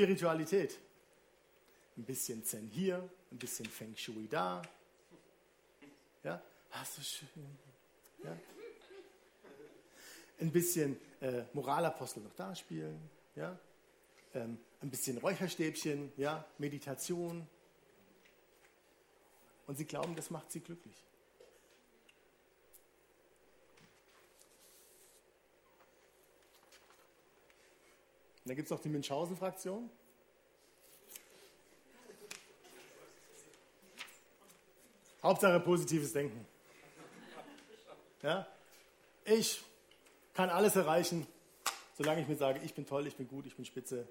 Spiritualität. 0.00 0.78
Ein 1.98 2.04
bisschen 2.04 2.42
Zen 2.42 2.68
hier, 2.68 3.06
ein 3.30 3.36
bisschen 3.36 3.66
Feng 3.66 3.94
Shui 3.94 4.26
da. 4.28 4.62
Ja, 6.24 6.40
ach 6.70 6.86
so 6.86 7.02
schön. 7.02 7.28
Ja. 8.24 8.34
Ein 10.40 10.50
bisschen 10.50 10.98
äh, 11.20 11.42
Moralapostel 11.52 12.22
noch 12.22 12.32
da 12.34 12.54
spielen. 12.54 12.98
Ja. 13.36 13.58
Ähm, 14.32 14.56
ein 14.80 14.88
bisschen 14.88 15.18
Räucherstäbchen, 15.18 16.10
ja, 16.16 16.46
Meditation. 16.56 17.46
Und 19.66 19.76
sie 19.76 19.84
glauben, 19.84 20.16
das 20.16 20.30
macht 20.30 20.50
sie 20.50 20.60
glücklich. 20.60 20.96
Und 28.44 28.48
dann 28.48 28.56
gibt 28.56 28.66
es 28.66 28.70
noch 28.70 28.80
die 28.80 28.88
Münchhausen-Fraktion. 28.88 29.90
Hauptsache 35.22 35.60
positives 35.60 36.12
Denken. 36.12 36.46
Ja? 38.22 38.46
Ich 39.24 39.62
kann 40.32 40.48
alles 40.48 40.76
erreichen, 40.76 41.26
solange 41.96 42.22
ich 42.22 42.28
mir 42.28 42.36
sage, 42.36 42.60
ich 42.64 42.72
bin 42.74 42.86
toll, 42.86 43.06
ich 43.06 43.16
bin 43.16 43.28
gut, 43.28 43.46
ich 43.46 43.54
bin 43.54 43.66
spitze. 43.66 44.08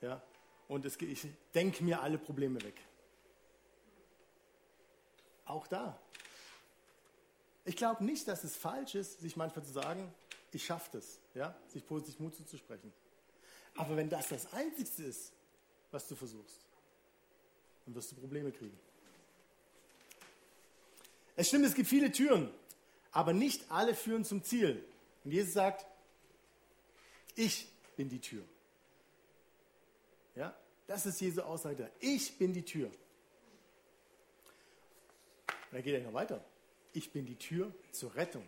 Ja? 0.00 0.22
Und 0.68 0.84
es, 0.84 1.00
ich 1.00 1.26
denke 1.54 1.82
mir 1.82 2.00
alle 2.00 2.18
Probleme 2.18 2.62
weg. 2.62 2.80
Auch 5.44 5.66
da. 5.66 5.98
Ich 7.64 7.76
glaube 7.76 8.04
nicht, 8.04 8.28
dass 8.28 8.44
es 8.44 8.56
falsch 8.56 8.94
ist, 8.94 9.20
sich 9.20 9.36
manchmal 9.36 9.64
zu 9.64 9.72
sagen, 9.72 10.12
ich 10.52 10.64
schaffe 10.64 10.90
das, 10.92 11.18
ja? 11.34 11.56
sich 11.66 11.84
positiv 11.84 12.20
Mut 12.20 12.36
zuzusprechen. 12.36 12.92
Aber 13.76 13.96
wenn 13.96 14.08
das 14.08 14.28
das 14.28 14.52
Einzige 14.52 15.02
ist, 15.08 15.32
was 15.90 16.08
du 16.08 16.14
versuchst, 16.14 16.66
dann 17.84 17.94
wirst 17.94 18.12
du 18.12 18.16
Probleme 18.16 18.50
kriegen. 18.50 18.78
Es 21.36 21.48
stimmt, 21.48 21.66
es 21.66 21.74
gibt 21.74 21.88
viele 21.88 22.10
Türen, 22.10 22.50
aber 23.12 23.32
nicht 23.32 23.70
alle 23.70 23.94
führen 23.94 24.24
zum 24.24 24.42
Ziel. 24.42 24.82
Und 25.24 25.32
Jesus 25.32 25.52
sagt, 25.52 25.86
ich 27.34 27.68
bin 27.96 28.08
die 28.08 28.20
Tür. 28.20 28.42
Ja, 30.34 30.56
das 30.86 31.06
ist 31.06 31.20
Jesu 31.20 31.42
Aussage. 31.42 31.90
Ich 32.00 32.38
bin 32.38 32.52
die 32.52 32.64
Tür. 32.64 32.86
Und 32.86 32.94
dann 35.72 35.82
geht 35.82 35.94
er 35.94 36.02
noch 36.02 36.14
weiter. 36.14 36.42
ich 36.92 37.12
bin 37.12 37.26
die 37.26 37.36
Tür 37.36 37.72
zur 37.92 38.14
Rettung. 38.14 38.44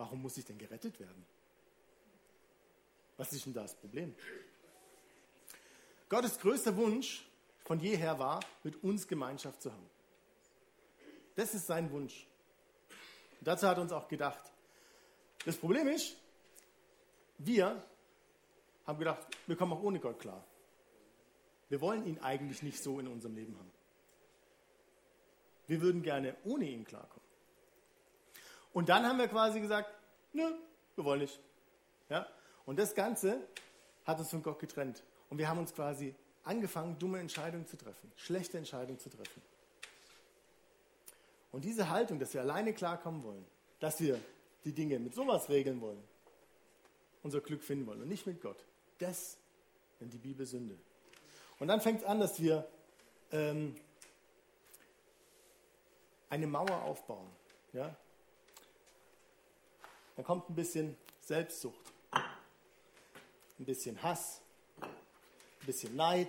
Warum 0.00 0.22
muss 0.22 0.38
ich 0.38 0.46
denn 0.46 0.56
gerettet 0.56 0.98
werden? 0.98 1.26
Was 3.18 3.34
ist 3.34 3.44
denn 3.44 3.52
da 3.52 3.60
das 3.60 3.74
Problem? 3.74 4.14
Gottes 6.08 6.38
größter 6.38 6.74
Wunsch 6.78 7.28
von 7.66 7.78
jeher 7.80 8.18
war, 8.18 8.40
mit 8.62 8.82
uns 8.82 9.06
Gemeinschaft 9.06 9.60
zu 9.60 9.70
haben. 9.70 9.90
Das 11.36 11.52
ist 11.52 11.66
sein 11.66 11.90
Wunsch. 11.90 12.26
Und 13.40 13.46
dazu 13.46 13.68
hat 13.68 13.76
er 13.76 13.82
uns 13.82 13.92
auch 13.92 14.08
gedacht. 14.08 14.40
Das 15.44 15.58
Problem 15.58 15.86
ist, 15.88 16.16
wir 17.36 17.86
haben 18.86 18.98
gedacht, 18.98 19.26
wir 19.46 19.56
kommen 19.56 19.74
auch 19.74 19.82
ohne 19.82 20.00
Gott 20.00 20.18
klar. 20.18 20.42
Wir 21.68 21.82
wollen 21.82 22.06
ihn 22.06 22.18
eigentlich 22.20 22.62
nicht 22.62 22.82
so 22.82 23.00
in 23.00 23.06
unserem 23.06 23.34
Leben 23.34 23.54
haben. 23.58 23.70
Wir 25.66 25.82
würden 25.82 26.02
gerne 26.02 26.38
ohne 26.44 26.64
ihn 26.64 26.86
klarkommen. 26.86 27.19
Und 28.72 28.88
dann 28.88 29.04
haben 29.06 29.18
wir 29.18 29.28
quasi 29.28 29.60
gesagt, 29.60 29.90
nö, 30.32 30.52
wir 30.94 31.04
wollen 31.04 31.20
nicht. 31.20 31.40
Ja? 32.08 32.26
Und 32.66 32.78
das 32.78 32.94
Ganze 32.94 33.46
hat 34.04 34.18
uns 34.18 34.30
von 34.30 34.42
Gott 34.42 34.58
getrennt. 34.58 35.02
Und 35.28 35.38
wir 35.38 35.48
haben 35.48 35.58
uns 35.58 35.74
quasi 35.74 36.14
angefangen, 36.44 36.98
dumme 36.98 37.18
Entscheidungen 37.18 37.66
zu 37.66 37.76
treffen, 37.76 38.10
schlechte 38.16 38.58
Entscheidungen 38.58 38.98
zu 38.98 39.10
treffen. 39.10 39.42
Und 41.52 41.64
diese 41.64 41.90
Haltung, 41.90 42.18
dass 42.18 42.32
wir 42.32 42.40
alleine 42.40 42.72
klarkommen 42.72 43.24
wollen, 43.24 43.44
dass 43.80 44.00
wir 44.00 44.20
die 44.64 44.72
Dinge 44.72 44.98
mit 44.98 45.14
sowas 45.14 45.48
regeln 45.48 45.80
wollen, 45.80 46.02
unser 47.22 47.40
Glück 47.40 47.62
finden 47.62 47.86
wollen 47.86 48.02
und 48.02 48.08
nicht 48.08 48.26
mit 48.26 48.40
Gott, 48.40 48.64
das 48.98 49.36
nennt 49.98 50.12
die 50.12 50.18
Bibel 50.18 50.46
Sünde. 50.46 50.76
Und 51.58 51.68
dann 51.68 51.80
fängt 51.80 52.00
es 52.00 52.06
an, 52.06 52.20
dass 52.20 52.40
wir 52.40 52.66
ähm, 53.32 53.74
eine 56.28 56.46
Mauer 56.46 56.82
aufbauen. 56.82 57.28
Ja? 57.72 57.94
Dann 60.20 60.26
kommt 60.26 60.50
ein 60.50 60.54
bisschen 60.54 60.98
Selbstsucht, 61.22 61.80
ein 62.12 63.64
bisschen 63.64 64.02
Hass, 64.02 64.42
ein 64.82 65.64
bisschen 65.64 65.96
Neid. 65.96 66.28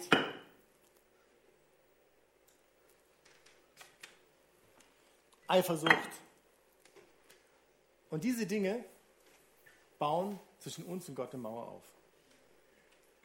Eifersucht. 5.45 5.91
Und 8.09 8.23
diese 8.23 8.45
Dinge 8.45 8.85
bauen 9.99 10.39
zwischen 10.59 10.85
uns 10.85 11.09
und 11.09 11.15
Gott 11.15 11.33
eine 11.33 11.43
Mauer 11.43 11.67
auf. 11.67 11.83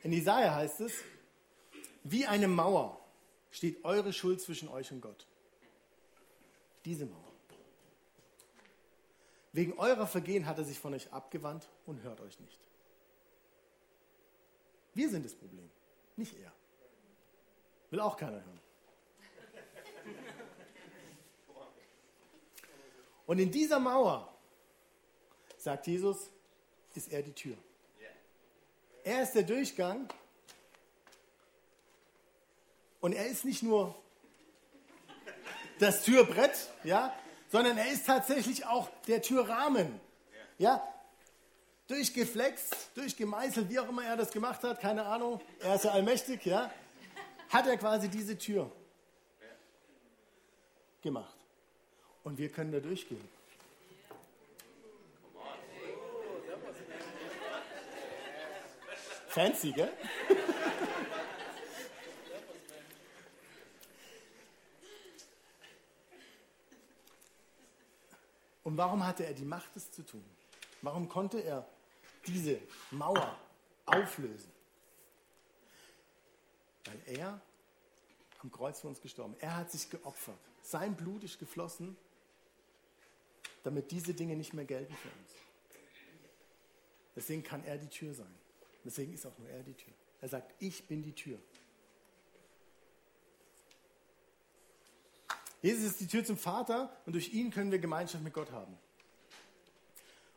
In 0.02 0.12
Isaiah 0.12 0.52
heißt 0.52 0.80
es, 0.80 0.94
wie 2.02 2.26
eine 2.26 2.48
Mauer 2.48 3.00
steht 3.52 3.84
eure 3.84 4.12
Schuld 4.12 4.40
zwischen 4.40 4.66
euch 4.68 4.90
und 4.90 5.00
Gott. 5.00 5.28
Diese 6.84 7.06
Mauer. 7.06 7.25
Wegen 9.56 9.72
eurer 9.78 10.06
Vergehen 10.06 10.44
hat 10.44 10.58
er 10.58 10.64
sich 10.64 10.78
von 10.78 10.92
euch 10.92 11.10
abgewandt 11.14 11.66
und 11.86 12.02
hört 12.02 12.20
euch 12.20 12.38
nicht. 12.40 12.60
Wir 14.92 15.08
sind 15.08 15.24
das 15.24 15.34
Problem, 15.34 15.70
nicht 16.14 16.38
er. 16.38 16.52
Will 17.88 18.00
auch 18.00 18.18
keiner 18.18 18.44
hören. 18.44 18.60
Und 23.24 23.38
in 23.38 23.50
dieser 23.50 23.80
Mauer, 23.80 24.30
sagt 25.56 25.86
Jesus, 25.86 26.28
ist 26.94 27.10
er 27.10 27.22
die 27.22 27.32
Tür. 27.32 27.56
Er 29.04 29.22
ist 29.22 29.32
der 29.32 29.44
Durchgang 29.44 30.06
und 33.00 33.14
er 33.14 33.26
ist 33.26 33.46
nicht 33.46 33.62
nur 33.62 33.94
das 35.78 36.04
Türbrett, 36.04 36.70
ja, 36.84 37.18
sondern 37.48 37.78
er 37.78 37.90
ist 37.90 38.06
tatsächlich 38.06 38.66
auch 38.66 38.88
der 39.06 39.22
Türrahmen. 39.22 40.00
Ja, 40.58 40.86
durchgeflext, 41.86 42.90
durchgemeißelt, 42.94 43.68
wie 43.68 43.78
auch 43.78 43.88
immer 43.88 44.04
er 44.04 44.16
das 44.16 44.30
gemacht 44.30 44.62
hat, 44.62 44.80
keine 44.80 45.04
Ahnung, 45.04 45.40
er 45.60 45.74
ist 45.74 45.84
ja 45.84 45.92
allmächtig, 45.92 46.44
ja, 46.46 46.70
hat 47.50 47.66
er 47.66 47.76
quasi 47.76 48.08
diese 48.08 48.36
Tür 48.36 48.70
gemacht. 51.02 51.36
Und 52.24 52.38
wir 52.38 52.48
können 52.48 52.72
da 52.72 52.80
durchgehen. 52.80 53.28
Fancy, 59.28 59.70
gell? 59.70 59.92
Und 68.66 68.76
warum 68.76 69.06
hatte 69.06 69.24
er 69.24 69.32
die 69.32 69.44
Macht, 69.44 69.76
es 69.76 69.92
zu 69.92 70.02
tun? 70.02 70.24
Warum 70.82 71.08
konnte 71.08 71.38
er 71.38 71.64
diese 72.26 72.58
Mauer 72.90 73.38
auflösen? 73.84 74.50
Weil 76.84 77.00
er 77.16 77.40
am 78.42 78.50
Kreuz 78.50 78.80
für 78.80 78.88
uns 78.88 79.00
gestorben. 79.00 79.36
Er 79.38 79.54
hat 79.54 79.70
sich 79.70 79.88
geopfert. 79.88 80.40
Sein 80.62 80.96
Blut 80.96 81.22
ist 81.22 81.38
geflossen, 81.38 81.96
damit 83.62 83.92
diese 83.92 84.14
Dinge 84.14 84.34
nicht 84.34 84.52
mehr 84.52 84.64
gelten 84.64 84.96
für 84.96 85.10
uns. 85.10 85.30
Deswegen 87.14 87.44
kann 87.44 87.62
er 87.62 87.78
die 87.78 87.88
Tür 87.88 88.14
sein. 88.14 88.34
Deswegen 88.84 89.14
ist 89.14 89.26
auch 89.26 89.38
nur 89.38 89.48
er 89.48 89.62
die 89.62 89.74
Tür. 89.74 89.94
Er 90.20 90.28
sagt, 90.28 90.52
ich 90.58 90.88
bin 90.88 91.04
die 91.04 91.14
Tür. 91.14 91.38
Jesus 95.66 95.86
ist 95.86 96.00
die 96.00 96.06
Tür 96.06 96.24
zum 96.24 96.36
Vater 96.36 96.96
und 97.06 97.14
durch 97.14 97.34
ihn 97.34 97.50
können 97.50 97.72
wir 97.72 97.80
Gemeinschaft 97.80 98.22
mit 98.22 98.32
Gott 98.32 98.52
haben. 98.52 98.78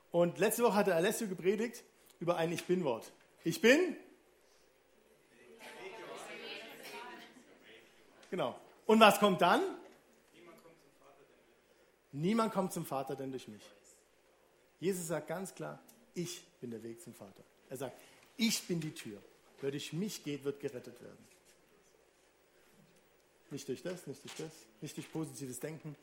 Und 0.10 0.39
letzte 0.39 0.63
Woche 0.63 0.74
hatte 0.74 0.96
Alessio 0.96 1.28
gepredigt 1.28 1.84
über 2.20 2.38
ein 2.38 2.52
Ich 2.52 2.63
Bin-Wort. 2.63 3.12
Ich 3.44 3.62
bin? 3.62 3.96
Genau. 8.32 8.60
Und 8.88 9.00
was 9.02 9.20
kommt 9.20 9.39
dann? 9.44 9.62
Niemand 12.12 12.52
kommt 12.52 12.74
zum 12.74 12.88
Vater 12.88 13.15
denn 13.15 13.30
durch 13.30 13.48
mich. 13.48 13.62
Jesus 14.80 15.06
sagt 15.06 15.28
ganz 15.28 15.54
klar, 15.54 15.80
ich 16.15 16.44
bin 16.60 16.72
der 16.72 16.82
Weg 16.82 17.04
zum 17.04 17.13
Vater. 17.13 17.44
Er 17.70 17.78
sagt, 17.78 18.02
ich 18.36 18.68
bin 18.68 18.82
die 18.82 18.96
Tür. 18.96 19.22
Wer 19.62 19.70
durch 19.70 19.94
mich 19.94 20.24
geht, 20.24 20.44
wird 20.44 20.60
gerettet 20.60 21.00
werden. 21.04 21.24
Nicht 23.51 23.67
durch 23.67 23.81
das, 23.81 24.05
nicht 24.05 24.23
durch 24.23 24.35
das, 24.35 24.51
nicht 24.81 24.95
durch 24.95 25.12
positives 25.12 25.59
Denken, 25.59 25.95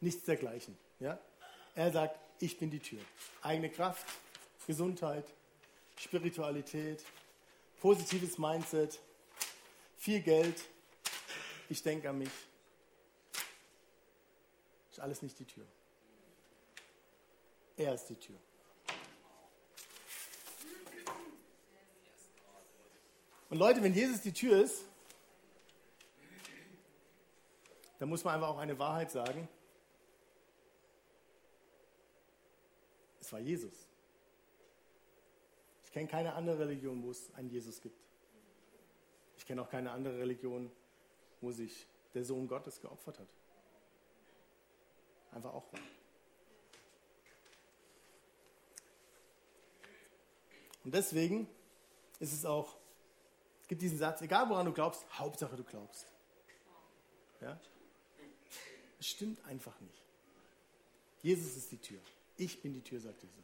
nichts 0.00 0.24
dergleichen. 0.24 0.76
Ja? 1.00 1.18
Er 1.74 1.92
sagt, 1.92 2.18
ich 2.40 2.58
bin 2.58 2.70
die 2.70 2.80
Tür. 2.80 3.00
Eigene 3.42 3.70
Kraft, 3.70 4.04
Gesundheit, 4.66 5.24
Spiritualität, 5.96 7.04
positives 7.80 8.38
Mindset, 8.38 8.98
viel 9.96 10.20
Geld, 10.20 10.60
ich 11.68 11.82
denke 11.82 12.08
an 12.08 12.18
mich. 12.18 12.30
Ist 14.90 15.00
alles 15.00 15.22
nicht 15.22 15.38
die 15.38 15.44
Tür. 15.44 15.64
Er 17.76 17.94
ist 17.94 18.06
die 18.06 18.16
Tür. 18.16 18.36
Und 23.50 23.58
Leute, 23.58 23.82
wenn 23.82 23.94
Jesus 23.94 24.20
die 24.20 24.32
Tür 24.32 24.62
ist, 24.62 24.84
dann 27.98 28.08
muss 28.08 28.24
man 28.24 28.34
einfach 28.34 28.48
auch 28.48 28.58
eine 28.58 28.78
Wahrheit 28.78 29.10
sagen. 29.10 29.48
Es 33.20 33.32
war 33.32 33.40
Jesus. 33.40 33.86
Ich 35.84 35.92
kenne 35.92 36.06
keine 36.06 36.34
andere 36.34 36.60
Religion, 36.60 37.02
wo 37.02 37.10
es 37.10 37.32
einen 37.34 37.50
Jesus 37.50 37.80
gibt. 37.80 37.98
Ich 39.36 39.46
kenne 39.46 39.62
auch 39.62 39.70
keine 39.70 39.90
andere 39.90 40.18
Religion, 40.18 40.70
wo 41.40 41.50
sich 41.50 41.88
der 42.14 42.24
Sohn 42.24 42.46
Gottes 42.46 42.80
geopfert 42.80 43.18
hat. 43.18 43.28
Einfach 45.32 45.52
auch 45.52 45.72
wahr. 45.72 45.80
Und 50.84 50.94
deswegen 50.94 51.48
ist 52.18 52.32
es 52.32 52.44
auch, 52.44 52.76
es 53.60 53.68
gibt 53.68 53.82
diesen 53.82 53.98
Satz, 53.98 54.22
egal 54.22 54.48
woran 54.48 54.64
du 54.64 54.72
glaubst, 54.72 55.06
Hauptsache 55.18 55.56
du 55.56 55.64
glaubst. 55.64 56.12
Ja? 57.40 57.60
Es 58.98 59.08
stimmt 59.08 59.44
einfach 59.46 59.78
nicht. 59.80 60.02
Jesus 61.22 61.56
ist 61.56 61.70
die 61.70 61.78
Tür. 61.78 62.00
Ich 62.36 62.60
bin 62.62 62.72
die 62.72 62.80
Tür, 62.80 63.00
sagt 63.00 63.22
Jesus. 63.22 63.38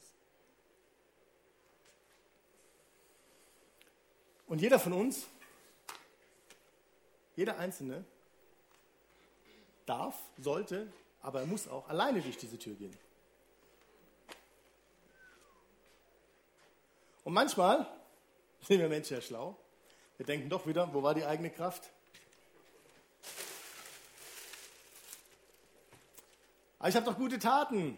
Und 4.46 4.60
jeder 4.60 4.78
von 4.78 4.92
uns, 4.92 5.26
jeder 7.36 7.58
Einzelne, 7.58 8.04
darf, 9.86 10.18
sollte, 10.38 10.90
aber 11.22 11.40
er 11.40 11.46
muss 11.46 11.68
auch 11.68 11.88
alleine 11.88 12.20
durch 12.22 12.36
diese 12.36 12.58
Tür 12.58 12.74
gehen. 12.74 12.96
Und 17.24 17.32
manchmal 17.32 17.86
sind 18.60 18.80
wir 18.80 18.88
Menschen 18.88 19.14
ja 19.14 19.20
schlau. 19.20 19.56
Wir 20.16 20.26
denken 20.26 20.48
doch 20.48 20.66
wieder, 20.66 20.92
wo 20.92 21.02
war 21.02 21.14
die 21.14 21.24
eigene 21.24 21.50
Kraft? 21.50 21.90
Aber 26.84 26.90
ich 26.90 26.96
habe 26.96 27.06
doch 27.06 27.16
gute 27.16 27.38
Taten. 27.38 27.96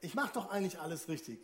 Ich 0.00 0.16
mache 0.16 0.32
doch 0.32 0.50
eigentlich 0.50 0.80
alles 0.80 1.06
richtig. 1.06 1.38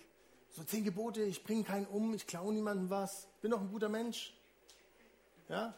So 0.51 0.65
zehn 0.65 0.83
Gebote, 0.83 1.23
ich 1.23 1.45
bringe 1.45 1.63
keinen 1.63 1.87
um, 1.87 2.15
ich 2.15 2.27
klaue 2.27 2.53
niemandem 2.53 2.91
was, 2.91 3.29
bin 3.41 3.53
doch 3.53 3.61
ein 3.61 3.71
guter 3.71 3.89
Mensch. 3.89 4.33
Ja? 5.49 5.73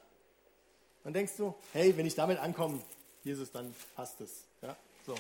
Dann 1.04 1.12
denkst 1.12 1.34
du, 1.36 1.54
hey, 1.74 1.94
wenn 1.98 2.06
ich 2.06 2.14
damit 2.14 2.38
ankomme, 2.38 2.80
Jesus, 3.22 3.52
dann 3.52 3.74
passt 3.94 4.22
es. 4.22 4.44
Ja? 4.62 4.74
So. 5.04 5.14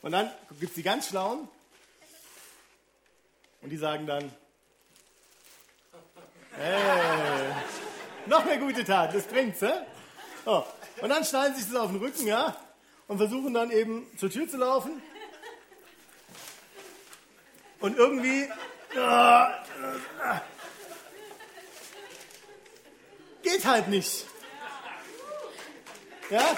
Und 0.00 0.12
dann 0.12 0.30
gibt 0.58 0.70
es 0.70 0.74
die 0.76 0.82
ganz 0.82 1.08
Schlauen 1.08 1.46
und 3.60 3.68
die 3.68 3.76
sagen 3.76 4.06
dann, 4.06 4.32
hey, 6.52 7.52
noch 8.24 8.42
mehr 8.46 8.56
gute 8.56 8.86
Tat, 8.86 9.14
das 9.14 9.26
bringt's? 9.26 9.62
Oh. 10.46 10.64
Und 11.00 11.08
dann 11.08 11.24
schneiden 11.24 11.56
sie 11.56 11.62
sich 11.62 11.72
das 11.72 11.80
auf 11.80 11.90
den 11.90 12.00
Rücken, 12.00 12.26
ja, 12.26 12.56
und 13.08 13.18
versuchen 13.18 13.54
dann 13.54 13.70
eben 13.70 14.06
zur 14.16 14.30
Tür 14.30 14.48
zu 14.48 14.56
laufen. 14.56 15.02
Und 17.80 17.96
irgendwie 17.96 18.48
äh, 18.94 18.96
äh, 18.96 20.40
geht 23.42 23.64
halt 23.64 23.88
nicht. 23.88 24.26
Ja? 26.30 26.56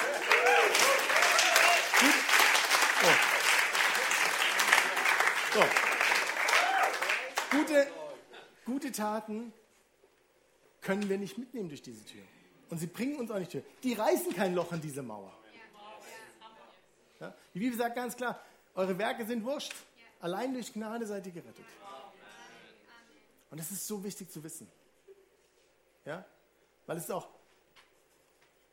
So. 3.01 3.09
So. 5.55 5.65
Gute, 7.51 7.87
gute 8.67 8.93
Taten 8.93 9.53
können 10.83 11.09
wir 11.09 11.19
nicht 11.19 11.39
mitnehmen 11.39 11.69
durch 11.69 11.83
diese 11.83 12.05
Tür. 12.05 12.23
Und 12.75 12.79
sie 12.79 12.89
bringen 12.89 13.21
uns 13.21 13.31
auch 13.31 13.39
nicht 13.39 13.55
durch. 13.55 13.63
Die 13.85 13.93
reißen 13.93 14.35
kein 14.35 14.53
Loch 14.53 14.73
in 14.73 14.81
diese 14.81 15.01
Mauer. 15.01 15.33
Ja? 17.21 17.33
Die 17.55 17.61
Bibel 17.61 17.79
sagt 17.79 17.95
ganz 17.95 18.17
klar, 18.17 18.43
eure 18.75 18.99
Werke 18.99 19.25
sind 19.25 19.45
wurscht. 19.45 19.73
Allein 20.19 20.53
durch 20.53 20.73
Gnade 20.73 21.07
seid 21.07 21.25
ihr 21.25 21.31
gerettet. 21.31 21.65
Und 23.53 23.61
das 23.61 23.71
ist 23.71 23.87
so 23.87 24.03
wichtig 24.03 24.29
zu 24.29 24.43
wissen. 24.43 24.69
Ja? 26.05 26.25
Weil 26.87 26.97
es 26.97 27.05
ist 27.05 27.13
auch, 27.13 27.29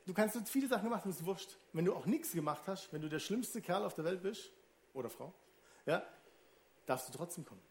du 0.04 0.12
kannst 0.12 0.36
viele 0.48 0.66
Sachen 0.66 0.82
gemacht 0.82 1.04
haben, 1.04 1.12
ist 1.12 1.24
wurscht. 1.24 1.56
Wenn 1.72 1.84
du 1.84 1.94
auch 1.94 2.06
nichts 2.06 2.32
gemacht 2.32 2.64
hast, 2.66 2.92
wenn 2.92 3.02
du 3.02 3.08
der 3.08 3.20
schlimmste 3.20 3.62
Kerl 3.62 3.84
auf 3.84 3.94
der 3.94 4.04
Welt 4.04 4.20
bist, 4.20 4.50
oder 4.94 5.10
Frau, 5.10 5.32
ja, 5.86 6.04
darfst 6.86 7.08
du 7.08 7.16
trotzdem 7.16 7.44
kommen. 7.44 7.62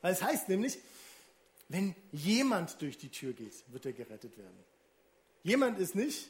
Weil 0.00 0.12
es 0.12 0.22
heißt 0.22 0.48
nämlich, 0.48 0.78
wenn 1.70 1.94
jemand 2.10 2.82
durch 2.82 2.98
die 2.98 3.10
Tür 3.10 3.32
geht, 3.32 3.64
wird 3.72 3.86
er 3.86 3.92
gerettet 3.92 4.36
werden. 4.36 4.58
Jemand 5.44 5.78
ist 5.78 5.94
nicht, 5.94 6.28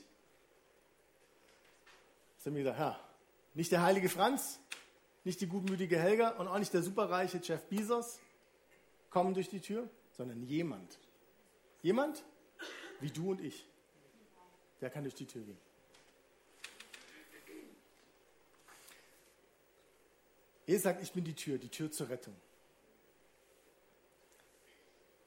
das 2.37 2.47
haben 2.47 2.57
wir 2.57 2.63
gesagt, 2.63 2.79
ja, 2.79 3.01
nicht 3.55 3.73
der 3.73 3.81
heilige 3.81 4.11
Franz, 4.11 4.61
nicht 5.25 5.41
die 5.41 5.47
gutmütige 5.47 5.99
Helga 5.99 6.33
und 6.33 6.47
auch 6.47 6.59
nicht 6.59 6.75
der 6.75 6.83
superreiche 6.83 7.41
Jeff 7.43 7.65
Bezos 7.69 8.21
kommen 9.09 9.33
durch 9.33 9.49
die 9.49 9.61
Tür, 9.61 9.89
sondern 10.13 10.43
jemand. 10.43 10.99
Jemand 11.81 12.23
wie 13.01 13.11
du 13.11 13.31
und 13.31 13.41
ich, 13.41 13.67
der 14.83 14.91
kann 14.91 15.05
durch 15.05 15.15
die 15.15 15.27
Tür 15.27 15.43
gehen. 15.43 15.59
Jesus 20.67 20.83
sagt, 20.83 21.03
ich 21.03 21.13
bin 21.13 21.25
die 21.25 21.35
Tür, 21.35 21.57
die 21.57 21.71
Tür 21.71 21.91
zur 21.91 22.11
Rettung 22.11 22.37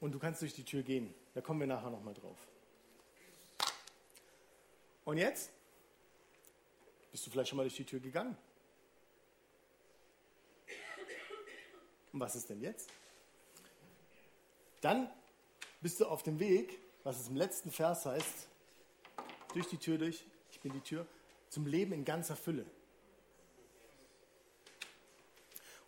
und 0.00 0.12
du 0.12 0.18
kannst 0.18 0.42
durch 0.42 0.54
die 0.54 0.64
Tür 0.64 0.82
gehen. 0.82 1.14
Da 1.34 1.40
kommen 1.40 1.60
wir 1.60 1.66
nachher 1.66 1.90
nochmal 1.90 2.14
drauf. 2.14 2.38
Und 5.04 5.18
jetzt? 5.18 5.50
Bist 7.12 7.26
du 7.26 7.30
vielleicht 7.30 7.50
schon 7.50 7.56
mal 7.56 7.64
durch 7.64 7.76
die 7.76 7.84
Tür 7.84 8.00
gegangen? 8.00 8.36
Und 12.12 12.20
was 12.20 12.36
ist 12.36 12.48
denn 12.48 12.60
jetzt? 12.60 12.90
Dann 14.80 15.10
bist 15.80 16.00
du 16.00 16.06
auf 16.06 16.22
dem 16.22 16.38
Weg, 16.38 16.78
was 17.02 17.20
es 17.20 17.28
im 17.28 17.36
letzten 17.36 17.70
Vers 17.70 18.06
heißt, 18.06 18.48
durch 19.52 19.66
die 19.68 19.78
Tür 19.78 19.98
durch, 19.98 20.24
ich 20.50 20.60
bin 20.60 20.72
die 20.72 20.80
Tür, 20.80 21.06
zum 21.48 21.66
Leben 21.66 21.92
in 21.92 22.04
ganzer 22.04 22.36
Fülle. 22.36 22.64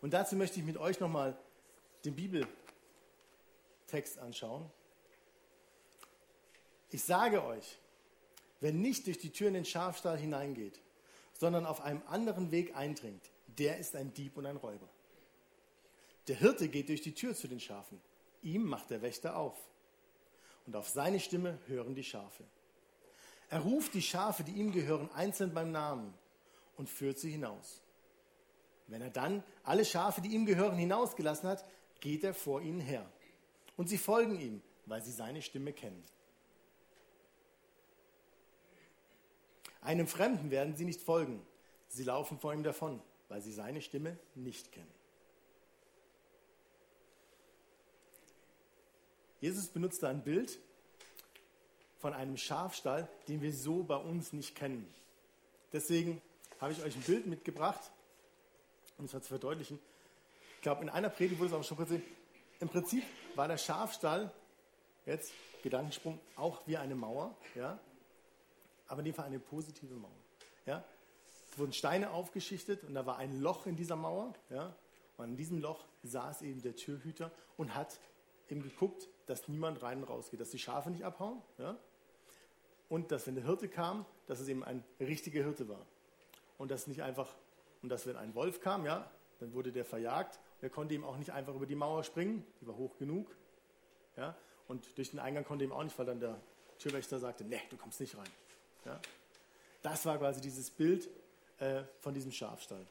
Und 0.01 0.13
dazu 0.13 0.35
möchte 0.35 0.59
ich 0.59 0.65
mit 0.65 0.77
euch 0.77 0.99
nochmal 0.99 1.37
den 2.05 2.15
Bibel 2.15 2.47
Text 3.87 4.19
anschauen. 4.19 4.69
Ich 6.89 7.03
sage 7.03 7.43
euch, 7.43 7.77
wer 8.59 8.71
nicht 8.71 9.07
durch 9.07 9.17
die 9.17 9.31
Tür 9.31 9.49
in 9.49 9.55
den 9.55 9.65
Schafstall 9.65 10.17
hineingeht, 10.17 10.79
sondern 11.33 11.65
auf 11.65 11.81
einem 11.81 12.01
anderen 12.07 12.51
Weg 12.51 12.75
eindringt, 12.75 13.23
der 13.47 13.77
ist 13.77 13.95
ein 13.95 14.13
Dieb 14.13 14.37
und 14.37 14.45
ein 14.45 14.57
Räuber. 14.57 14.87
Der 16.27 16.35
Hirte 16.35 16.67
geht 16.67 16.89
durch 16.89 17.01
die 17.01 17.13
Tür 17.13 17.35
zu 17.35 17.47
den 17.47 17.59
Schafen. 17.59 18.01
Ihm 18.41 18.63
macht 18.63 18.89
der 18.89 19.01
Wächter 19.01 19.37
auf. 19.37 19.57
Und 20.65 20.75
auf 20.75 20.89
seine 20.89 21.19
Stimme 21.19 21.59
hören 21.67 21.95
die 21.95 22.03
Schafe. 22.03 22.43
Er 23.49 23.61
ruft 23.61 23.93
die 23.93 24.01
Schafe, 24.01 24.43
die 24.43 24.51
ihm 24.51 24.73
gehören, 24.73 25.09
einzeln 25.11 25.53
beim 25.53 25.71
Namen 25.71 26.13
und 26.75 26.89
führt 26.89 27.17
sie 27.17 27.31
hinaus. 27.31 27.81
Wenn 28.87 29.01
er 29.01 29.09
dann 29.09 29.43
alle 29.63 29.85
Schafe, 29.85 30.21
die 30.21 30.29
ihm 30.29 30.45
gehören, 30.45 30.77
hinausgelassen 30.77 31.49
hat, 31.49 31.65
geht 32.01 32.23
er 32.23 32.33
vor 32.33 32.61
ihnen 32.61 32.81
her 32.81 33.09
und 33.77 33.87
sie 33.87 33.97
folgen 33.97 34.39
ihm, 34.39 34.61
weil 34.85 35.01
sie 35.01 35.11
seine 35.11 35.41
Stimme 35.41 35.71
kennen. 35.71 36.03
Einem 39.81 40.07
Fremden 40.07 40.51
werden 40.51 40.75
sie 40.75 40.83
nicht 40.83 41.01
folgen. 41.01 41.45
Sie 41.87 42.03
laufen 42.03 42.39
vor 42.39 42.53
ihm 42.53 42.63
davon, 42.63 43.01
weil 43.29 43.41
sie 43.41 43.53
seine 43.53 43.81
Stimme 43.81 44.17
nicht 44.35 44.71
kennen. 44.71 44.91
Jesus 49.39 49.67
benutzt 49.67 50.01
da 50.03 50.09
ein 50.09 50.23
Bild 50.23 50.59
von 51.99 52.13
einem 52.13 52.37
Schafstall, 52.37 53.07
den 53.27 53.41
wir 53.41 53.53
so 53.53 53.83
bei 53.83 53.95
uns 53.95 54.33
nicht 54.33 54.55
kennen. 54.55 54.91
Deswegen 55.71 56.21
habe 56.59 56.73
ich 56.73 56.81
euch 56.81 56.95
ein 56.95 57.03
Bild 57.03 57.27
mitgebracht, 57.27 57.91
um 58.97 59.05
es 59.05 59.11
zu 59.11 59.19
verdeutlichen. 59.21 59.79
Ich 60.55 60.61
glaube, 60.63 60.81
in 60.81 60.89
einer 60.89 61.09
Predigt 61.09 61.39
wurde 61.39 61.51
es 61.51 61.55
auch 61.55 61.63
schon 61.63 61.77
kurz 61.77 61.89
sehen. 61.89 62.03
Im 62.59 62.69
Prinzip 62.69 63.03
war 63.35 63.47
der 63.47 63.57
Schafstall, 63.57 64.31
jetzt 65.05 65.31
Gedankensprung, 65.61 66.19
auch 66.35 66.65
wie 66.65 66.77
eine 66.77 66.95
Mauer, 66.95 67.35
ja? 67.55 67.79
aber 68.87 68.99
in 68.99 69.05
dem 69.05 69.13
Fall 69.13 69.25
eine 69.25 69.39
positive 69.39 69.93
Mauer. 69.93 70.11
Ja? 70.65 70.83
Es 71.51 71.59
wurden 71.59 71.73
Steine 71.73 72.11
aufgeschichtet 72.11 72.83
und 72.83 72.95
da 72.95 73.05
war 73.05 73.17
ein 73.17 73.41
Loch 73.41 73.67
in 73.67 73.75
dieser 73.75 73.95
Mauer. 73.95 74.33
Ja? 74.49 74.75
Und 75.17 75.25
an 75.25 75.37
diesem 75.37 75.59
Loch 75.59 75.85
saß 76.03 76.41
eben 76.41 76.61
der 76.61 76.75
Türhüter 76.75 77.31
und 77.57 77.75
hat 77.75 77.99
eben 78.49 78.63
geguckt, 78.63 79.07
dass 79.27 79.47
niemand 79.47 79.83
rein 79.83 79.99
und 79.99 80.05
raus 80.05 80.31
geht, 80.31 80.39
dass 80.39 80.49
die 80.49 80.59
Schafe 80.59 80.89
nicht 80.89 81.05
abhauen. 81.05 81.41
Ja? 81.59 81.77
Und 82.89 83.11
dass, 83.11 83.27
wenn 83.27 83.35
der 83.35 83.43
Hirte 83.43 83.67
kam, 83.67 84.05
dass 84.25 84.39
es 84.39 84.47
eben 84.47 84.63
ein 84.63 84.83
richtiger 84.99 85.43
Hirte 85.43 85.69
war. 85.69 85.85
Und 86.57 86.71
dass 86.71 86.87
nicht 86.87 87.03
einfach, 87.03 87.35
und 87.83 87.89
dass, 87.89 88.07
wenn 88.07 88.15
ein 88.15 88.33
Wolf 88.33 88.61
kam, 88.61 88.85
ja, 88.85 89.11
dann 89.39 89.53
wurde 89.53 89.71
der 89.71 89.85
verjagt 89.85 90.39
er 90.61 90.69
konnte 90.69 90.95
ihm 90.95 91.03
auch 91.03 91.17
nicht 91.17 91.31
einfach 91.31 91.53
über 91.53 91.65
die 91.65 91.75
Mauer 91.75 92.03
springen, 92.03 92.45
die 92.61 92.67
war 92.67 92.75
hoch 92.75 92.97
genug. 92.97 93.35
Ja? 94.15 94.35
Und 94.67 94.97
durch 94.97 95.11
den 95.11 95.19
Eingang 95.19 95.45
konnte 95.45 95.63
ihm 95.63 95.71
auch 95.71 95.83
nicht, 95.83 95.97
weil 95.97 96.05
dann 96.05 96.19
der 96.19 96.39
Türwächter 96.79 97.19
sagte, 97.19 97.43
nee, 97.43 97.61
du 97.69 97.77
kommst 97.77 97.99
nicht 97.99 98.17
rein. 98.17 98.29
Ja? 98.85 98.99
Das 99.81 100.05
war 100.05 100.17
quasi 100.17 100.41
dieses 100.41 100.69
Bild 100.71 101.07
äh, 101.59 101.83
von 101.99 102.13
diesem 102.13 102.31
Schafstall. 102.31 102.85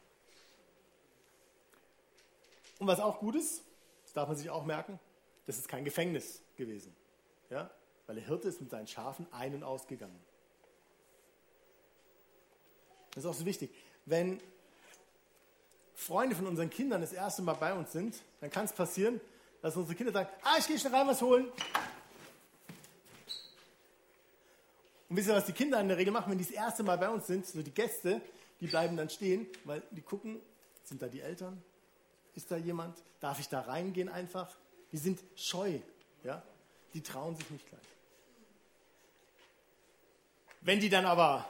Und 2.78 2.86
was 2.86 3.00
auch 3.00 3.18
gut 3.18 3.34
ist, 3.34 3.62
das 4.04 4.12
darf 4.12 4.28
man 4.28 4.36
sich 4.36 4.50
auch 4.50 4.64
merken, 4.64 4.98
das 5.46 5.58
ist 5.58 5.68
kein 5.68 5.84
Gefängnis 5.84 6.42
gewesen. 6.56 6.94
Ja? 7.50 7.70
Weil 8.06 8.16
der 8.16 8.24
Hirte 8.24 8.48
ist 8.48 8.60
mit 8.60 8.70
seinen 8.70 8.86
Schafen 8.86 9.26
ein- 9.32 9.54
und 9.54 9.62
ausgegangen. 9.62 10.18
Das 13.10 13.24
ist 13.24 13.30
auch 13.30 13.34
so 13.34 13.46
wichtig. 13.46 13.74
Wenn 14.04 14.40
Freunde 15.96 16.36
von 16.36 16.46
unseren 16.46 16.70
Kindern 16.70 17.00
das 17.00 17.12
erste 17.12 17.42
Mal 17.42 17.54
bei 17.54 17.72
uns 17.72 17.90
sind, 17.90 18.14
dann 18.40 18.50
kann 18.50 18.66
es 18.66 18.72
passieren, 18.72 19.20
dass 19.62 19.76
unsere 19.76 19.96
Kinder 19.96 20.12
sagen, 20.12 20.28
ah, 20.42 20.56
ich 20.58 20.68
gehe 20.68 20.78
schnell 20.78 20.94
rein 20.94 21.08
was 21.08 21.22
holen. 21.22 21.46
Und 25.08 25.16
wisst 25.16 25.28
ihr, 25.28 25.34
was 25.34 25.46
die 25.46 25.52
Kinder 25.52 25.80
in 25.80 25.88
der 25.88 25.96
Regel 25.96 26.12
machen, 26.12 26.30
wenn 26.30 26.38
die 26.38 26.44
das 26.44 26.52
erste 26.52 26.82
Mal 26.82 26.98
bei 26.98 27.08
uns 27.08 27.26
sind, 27.26 27.46
so 27.46 27.62
die 27.62 27.70
Gäste, 27.70 28.20
die 28.60 28.66
bleiben 28.66 28.96
dann 28.96 29.08
stehen, 29.08 29.46
weil 29.64 29.82
die 29.90 30.02
gucken, 30.02 30.40
sind 30.84 31.00
da 31.00 31.06
die 31.06 31.20
Eltern? 31.20 31.62
Ist 32.34 32.50
da 32.50 32.56
jemand? 32.56 32.96
Darf 33.20 33.40
ich 33.40 33.48
da 33.48 33.60
reingehen 33.60 34.10
einfach? 34.10 34.54
Die 34.92 34.98
sind 34.98 35.18
scheu, 35.34 35.78
ja? 36.22 36.42
Die 36.92 37.02
trauen 37.02 37.34
sich 37.36 37.48
nicht 37.50 37.66
gleich. 37.68 37.80
Wenn 40.60 40.78
die 40.80 40.90
dann 40.90 41.06
aber 41.06 41.48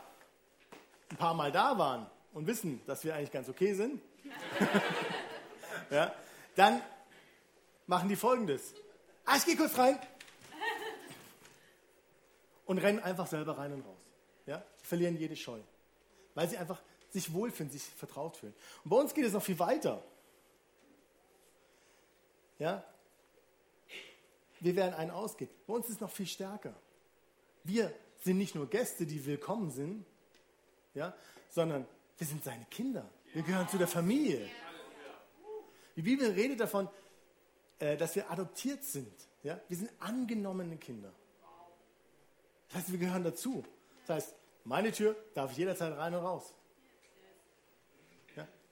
ein 1.10 1.16
paar 1.16 1.34
Mal 1.34 1.50
da 1.50 1.76
waren 1.78 2.06
und 2.32 2.46
wissen, 2.46 2.80
dass 2.86 3.02
wir 3.02 3.14
eigentlich 3.14 3.32
ganz 3.32 3.48
okay 3.48 3.74
sind, 3.74 4.00
ja, 5.90 6.14
dann 6.54 6.82
machen 7.86 8.08
die 8.08 8.16
folgendes. 8.16 8.74
Ah, 9.24 9.36
ich 9.36 9.44
gehe 9.44 9.56
kurz 9.56 9.76
rein. 9.78 9.98
Und 12.64 12.78
rennen 12.78 12.98
einfach 13.00 13.26
selber 13.26 13.58
rein 13.58 13.72
und 13.72 13.82
raus. 13.82 14.02
Ja? 14.46 14.64
Verlieren 14.82 15.16
jede 15.16 15.36
Scheu. 15.36 15.60
Weil 16.34 16.48
sie 16.48 16.56
einfach 16.56 16.80
sich 17.10 17.32
wohlfühlen, 17.32 17.70
sich 17.70 17.82
vertraut 17.82 18.36
fühlen. 18.36 18.54
Und 18.84 18.90
bei 18.90 18.96
uns 18.96 19.14
geht 19.14 19.24
es 19.24 19.32
noch 19.32 19.42
viel 19.42 19.58
weiter. 19.58 20.02
Ja? 22.58 22.84
Wir 24.60 24.74
werden 24.74 24.94
einen 24.94 25.10
ausgehen. 25.10 25.50
Bei 25.66 25.74
uns 25.74 25.86
ist 25.86 25.96
es 25.96 26.00
noch 26.00 26.10
viel 26.10 26.26
stärker. 26.26 26.74
Wir 27.64 27.92
sind 28.24 28.38
nicht 28.38 28.54
nur 28.54 28.68
Gäste, 28.68 29.06
die 29.06 29.24
willkommen 29.26 29.70
sind, 29.70 30.04
ja, 30.94 31.14
sondern 31.48 31.86
wir 32.18 32.26
sind 32.26 32.42
seine 32.42 32.64
Kinder. 32.66 33.08
Wir 33.36 33.42
gehören 33.42 33.68
zu 33.68 33.76
der 33.76 33.86
Familie. 33.86 34.48
Die 35.94 36.00
Bibel 36.00 36.30
redet 36.30 36.58
davon, 36.58 36.88
äh, 37.78 37.94
dass 37.94 38.16
wir 38.16 38.30
adoptiert 38.30 38.82
sind. 38.82 39.12
Wir 39.42 39.60
sind 39.68 39.90
angenommene 39.98 40.78
Kinder. 40.78 41.12
Das 42.68 42.78
heißt, 42.78 42.92
wir 42.92 42.98
gehören 42.98 43.24
dazu. 43.24 43.62
Das 44.06 44.16
heißt, 44.16 44.36
meine 44.64 44.90
Tür 44.90 45.14
darf 45.34 45.50
ich 45.50 45.58
jederzeit 45.58 45.94
rein 45.98 46.14
und 46.14 46.24
raus. 46.24 46.54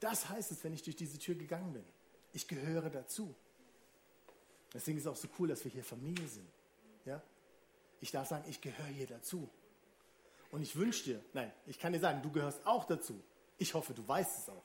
Das 0.01 0.31
heißt 0.31 0.51
es, 0.53 0.65
wenn 0.65 0.73
ich 0.73 0.83
durch 0.83 0.97
diese 0.97 1.19
Tür 1.19 1.35
gegangen 1.35 1.75
bin. 1.75 1.85
Ich 2.33 2.49
gehöre 2.49 2.89
dazu. 2.89 3.35
Deswegen 4.73 4.97
ist 4.97 5.05
es 5.05 5.13
auch 5.13 5.17
so 5.17 5.29
cool, 5.39 5.49
dass 5.49 5.63
wir 5.63 5.73
hier 5.73 5.85
Familie 5.85 6.27
sind. 6.27 6.49
Ja? 7.05 7.21
Ich 8.01 8.13
darf 8.13 8.29
sagen, 8.29 8.47
ich 8.49 8.63
gehöre 8.63 8.87
hier 8.87 9.09
dazu. 9.09 9.47
Und 10.51 10.63
ich 10.63 10.75
wünsche 10.75 11.05
dir, 11.05 11.25
nein, 11.35 11.53
ich 11.67 11.79
kann 11.79 11.93
dir 11.93 12.01
sagen, 12.01 12.23
du 12.23 12.33
gehörst 12.33 12.67
auch 12.67 12.87
dazu. 12.87 13.23
Ich 13.59 13.75
hoffe, 13.75 13.95
du 13.95 14.07
weißt 14.07 14.39
es 14.39 14.49
auch. 14.49 14.65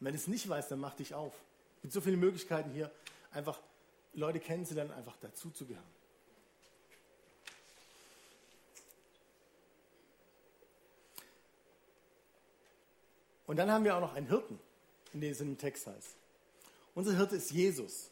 Und 0.00 0.06
wenn 0.06 0.12
du 0.12 0.18
es 0.18 0.26
nicht 0.26 0.48
weißt, 0.48 0.70
dann 0.70 0.80
mach 0.80 0.94
dich 0.94 1.14
auf. 1.14 1.34
Es 1.76 1.82
gibt 1.82 1.92
so 1.94 2.00
viele 2.00 2.16
Möglichkeiten 2.16 2.70
hier, 2.72 2.90
einfach 3.32 3.60
Leute 4.14 4.40
kennenzulernen, 4.40 4.90
einfach 4.92 5.16
dazu 5.20 5.50
zu 5.50 5.66
gehören. 5.66 5.84
Und 13.46 13.56
dann 13.56 13.70
haben 13.70 13.84
wir 13.84 13.96
auch 13.96 14.00
noch 14.00 14.14
einen 14.14 14.28
Hirten, 14.28 14.60
in 15.12 15.20
dem 15.20 15.32
es 15.32 15.40
im 15.40 15.58
Text 15.58 15.86
heißt. 15.86 16.14
Unser 16.94 17.16
Hirte 17.16 17.36
ist 17.36 17.50
Jesus. 17.50 18.10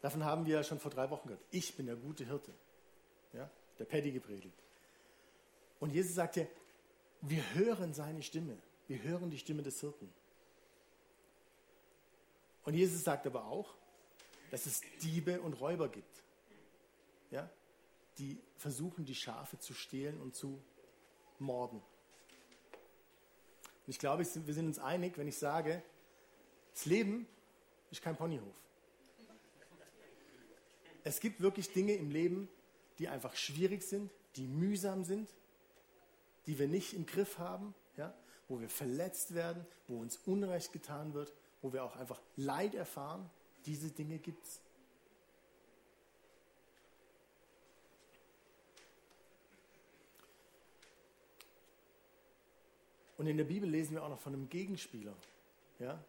Davon 0.00 0.24
haben 0.24 0.46
wir 0.46 0.56
ja 0.56 0.64
schon 0.64 0.80
vor 0.80 0.90
drei 0.90 1.10
Wochen 1.10 1.28
gehört. 1.28 1.44
Ich 1.50 1.76
bin 1.76 1.86
der 1.86 1.96
gute 1.96 2.24
Hirte. 2.24 2.52
Ja, 3.34 3.50
der 3.78 3.84
Paddy 3.84 4.10
gepredigt. 4.10 4.56
Und 5.80 5.90
Jesus 5.90 6.14
sagt 6.14 6.36
ja, 6.36 6.46
wir 7.22 7.54
hören 7.54 7.92
seine 7.94 8.22
Stimme. 8.22 8.56
Wir 8.88 9.02
hören 9.02 9.30
die 9.30 9.38
Stimme 9.38 9.62
des 9.62 9.80
Hirten. 9.80 10.12
Und 12.64 12.74
Jesus 12.74 13.04
sagt 13.04 13.26
aber 13.26 13.46
auch, 13.46 13.74
dass 14.50 14.66
es 14.66 14.82
Diebe 15.02 15.40
und 15.40 15.54
Räuber 15.54 15.88
gibt, 15.88 16.22
ja, 17.30 17.48
die 18.18 18.38
versuchen, 18.56 19.04
die 19.04 19.14
Schafe 19.14 19.58
zu 19.58 19.74
stehlen 19.74 20.20
und 20.20 20.34
zu 20.34 20.60
morden. 21.38 21.78
Und 23.86 23.88
ich 23.88 23.98
glaube, 23.98 24.24
wir 24.24 24.54
sind 24.54 24.66
uns 24.66 24.78
einig, 24.78 25.16
wenn 25.16 25.28
ich 25.28 25.38
sage, 25.38 25.82
das 26.72 26.86
Leben 26.86 27.26
ist 27.90 28.02
kein 28.02 28.16
Ponyhof. 28.16 28.54
Es 31.02 31.20
gibt 31.20 31.40
wirklich 31.40 31.72
Dinge 31.72 31.94
im 31.94 32.10
Leben, 32.10 32.48
die 32.98 33.08
einfach 33.08 33.34
schwierig 33.34 33.82
sind, 33.82 34.10
die 34.36 34.46
mühsam 34.46 35.04
sind, 35.04 35.34
die 36.46 36.58
wir 36.58 36.68
nicht 36.68 36.94
im 36.94 37.06
Griff 37.06 37.38
haben, 37.38 37.74
ja, 37.96 38.14
wo 38.48 38.60
wir 38.60 38.68
verletzt 38.68 39.34
werden, 39.34 39.64
wo 39.88 39.98
uns 39.98 40.18
Unrecht 40.26 40.72
getan 40.72 41.14
wird, 41.14 41.32
wo 41.62 41.72
wir 41.72 41.84
auch 41.84 41.96
einfach 41.96 42.20
Leid 42.36 42.74
erfahren. 42.74 43.28
Diese 43.66 43.90
Dinge 43.90 44.18
gibt 44.18 44.44
es. 44.44 44.60
Und 53.18 53.26
in 53.26 53.36
der 53.36 53.44
Bibel 53.44 53.68
lesen 53.68 53.92
wir 53.92 54.02
auch 54.02 54.08
noch 54.08 54.18
von 54.18 54.32
einem 54.32 54.48
Gegenspieler. 54.48 55.12
Ja? 55.78 56.02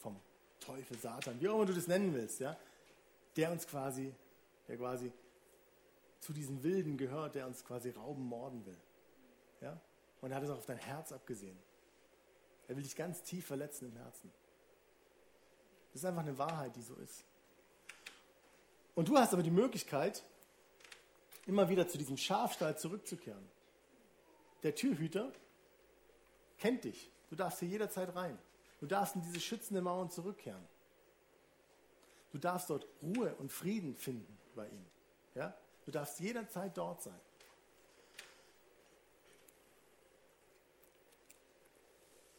Vom 0.00 0.16
Teufel, 0.58 0.98
Satan, 0.98 1.40
wie 1.40 1.48
auch 1.48 1.54
immer 1.54 1.66
du 1.66 1.72
das 1.72 1.86
nennen 1.86 2.12
willst. 2.12 2.40
Ja? 2.40 2.56
Der 3.36 3.52
uns 3.52 3.64
quasi, 3.64 4.12
der 4.66 4.76
quasi 4.76 5.12
zu 6.26 6.32
diesen 6.32 6.64
Wilden 6.64 6.96
gehört, 6.96 7.36
der 7.36 7.46
uns 7.46 7.64
quasi 7.64 7.90
rauben, 7.90 8.24
morden 8.24 8.66
will. 8.66 8.80
Ja? 9.60 9.80
Und 10.20 10.32
er 10.32 10.36
hat 10.38 10.42
es 10.42 10.50
auch 10.50 10.58
auf 10.58 10.66
dein 10.66 10.78
Herz 10.78 11.12
abgesehen. 11.12 11.56
Er 12.66 12.74
will 12.74 12.82
dich 12.82 12.96
ganz 12.96 13.22
tief 13.22 13.46
verletzen 13.46 13.92
im 13.92 13.96
Herzen. 13.96 14.32
Das 15.92 16.02
ist 16.02 16.04
einfach 16.04 16.22
eine 16.22 16.36
Wahrheit, 16.36 16.74
die 16.74 16.82
so 16.82 16.96
ist. 16.96 17.24
Und 18.96 19.08
du 19.08 19.16
hast 19.16 19.34
aber 19.34 19.44
die 19.44 19.52
Möglichkeit, 19.52 20.24
immer 21.46 21.68
wieder 21.68 21.86
zu 21.86 21.96
diesem 21.96 22.16
Schafstall 22.16 22.76
zurückzukehren. 22.76 23.48
Der 24.64 24.74
Türhüter 24.74 25.32
kennt 26.58 26.82
dich. 26.82 27.08
Du 27.30 27.36
darfst 27.36 27.60
hier 27.60 27.68
jederzeit 27.68 28.16
rein. 28.16 28.36
Du 28.80 28.86
darfst 28.86 29.14
in 29.14 29.22
diese 29.22 29.38
schützende 29.38 29.80
Mauern 29.80 30.10
zurückkehren. 30.10 30.66
Du 32.32 32.38
darfst 32.38 32.68
dort 32.68 32.88
Ruhe 33.00 33.32
und 33.36 33.52
Frieden 33.52 33.94
finden 33.94 34.36
bei 34.56 34.66
ihm. 34.66 34.84
Ja? 35.36 35.56
Du 35.86 35.92
darfst 35.92 36.18
jederzeit 36.18 36.76
dort 36.76 37.00
sein. 37.00 37.20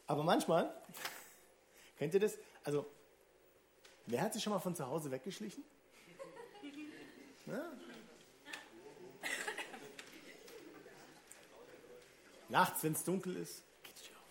Aber 0.06 0.22
manchmal, 0.22 0.74
kennt 1.98 2.12
ihr 2.12 2.20
das? 2.20 2.36
Also, 2.62 2.86
wer 4.06 4.20
hat 4.20 4.34
sich 4.34 4.42
schon 4.42 4.52
mal 4.52 4.58
von 4.58 4.76
zu 4.76 4.86
Hause 4.86 5.10
weggeschlichen? 5.10 5.64
Ja? 7.46 7.72
Nachts, 12.50 12.82
wenn 12.82 12.92
es 12.92 13.02
dunkel 13.04 13.36
ist, 13.36 13.62
geht 13.82 13.98
die 13.98 14.08
Tür 14.08 14.16
auf. 14.18 14.24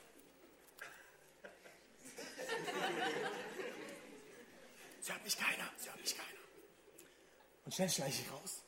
Sie 5.02 5.12
hat 5.12 5.24
mich 5.24 5.36
keiner, 5.36 5.72
sie 5.78 5.90
hat 5.90 6.00
mich 6.00 6.16
keiner. 6.16 6.40
Und 7.66 7.74
schnell 7.74 7.90
schleiche 7.90 8.22
ich 8.22 8.32
raus. 8.32 8.62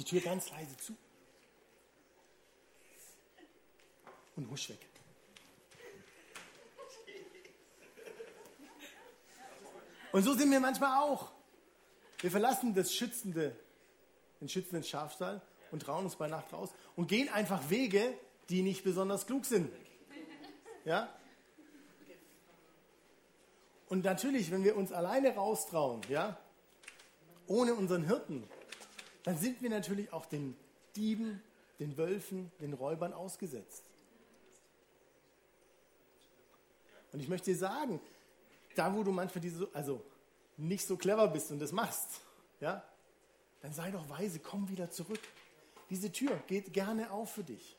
Die 0.00 0.04
Tür 0.04 0.22
ganz 0.22 0.48
leise 0.50 0.74
zu. 0.78 0.96
Und 4.34 4.50
husch 4.50 4.70
weg. 4.70 4.78
Und 10.12 10.22
so 10.22 10.32
sind 10.32 10.50
wir 10.50 10.58
manchmal 10.58 11.02
auch. 11.02 11.30
Wir 12.20 12.30
verlassen 12.30 12.72
das 12.72 12.94
schützende, 12.94 13.54
den 14.40 14.48
schützenden 14.48 14.84
Schafstall 14.84 15.42
und 15.70 15.82
trauen 15.82 16.06
uns 16.06 16.16
bei 16.16 16.28
Nacht 16.28 16.50
raus 16.54 16.70
und 16.96 17.06
gehen 17.06 17.28
einfach 17.28 17.68
Wege, 17.68 18.18
die 18.48 18.62
nicht 18.62 18.82
besonders 18.82 19.26
klug 19.26 19.44
sind. 19.44 19.70
Ja? 20.86 21.14
Und 23.90 24.02
natürlich, 24.02 24.50
wenn 24.50 24.64
wir 24.64 24.76
uns 24.76 24.92
alleine 24.92 25.34
raustrauen, 25.34 26.00
ja, 26.08 26.40
ohne 27.46 27.74
unseren 27.74 28.06
Hirten, 28.06 28.48
dann 29.22 29.36
sind 29.36 29.60
wir 29.62 29.70
natürlich 29.70 30.12
auch 30.12 30.26
den 30.26 30.56
Dieben, 30.96 31.42
den 31.78 31.96
Wölfen, 31.96 32.50
den 32.60 32.72
Räubern 32.72 33.12
ausgesetzt. 33.12 33.84
Und 37.12 37.20
ich 37.20 37.28
möchte 37.28 37.50
dir 37.50 37.56
sagen, 37.56 38.00
da 38.76 38.94
wo 38.94 39.02
du 39.02 39.12
manchmal 39.12 39.42
diese, 39.42 39.68
also 39.72 40.02
nicht 40.56 40.86
so 40.86 40.96
clever 40.96 41.26
bist 41.28 41.50
und 41.50 41.58
das 41.58 41.72
machst, 41.72 42.20
ja, 42.60 42.84
dann 43.62 43.72
sei 43.72 43.90
doch 43.90 44.08
weise, 44.08 44.38
komm 44.38 44.68
wieder 44.68 44.90
zurück. 44.90 45.20
Diese 45.88 46.12
Tür 46.12 46.40
geht 46.46 46.72
gerne 46.72 47.10
auf 47.10 47.32
für 47.32 47.42
dich. 47.42 47.76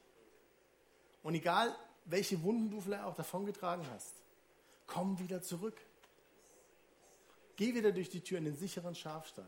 Und 1.23 1.35
egal, 1.35 1.75
welche 2.05 2.41
Wunden 2.43 2.69
du 2.69 2.81
vielleicht 2.81 3.03
auch 3.03 3.15
davongetragen 3.15 3.85
hast, 3.93 4.13
komm 4.87 5.17
wieder 5.19 5.41
zurück. 5.41 5.77
Geh 7.55 7.73
wieder 7.73 7.91
durch 7.91 8.09
die 8.09 8.21
Tür 8.21 8.39
in 8.39 8.45
den 8.45 8.57
sicheren 8.57 8.95
Schafstall. 8.95 9.47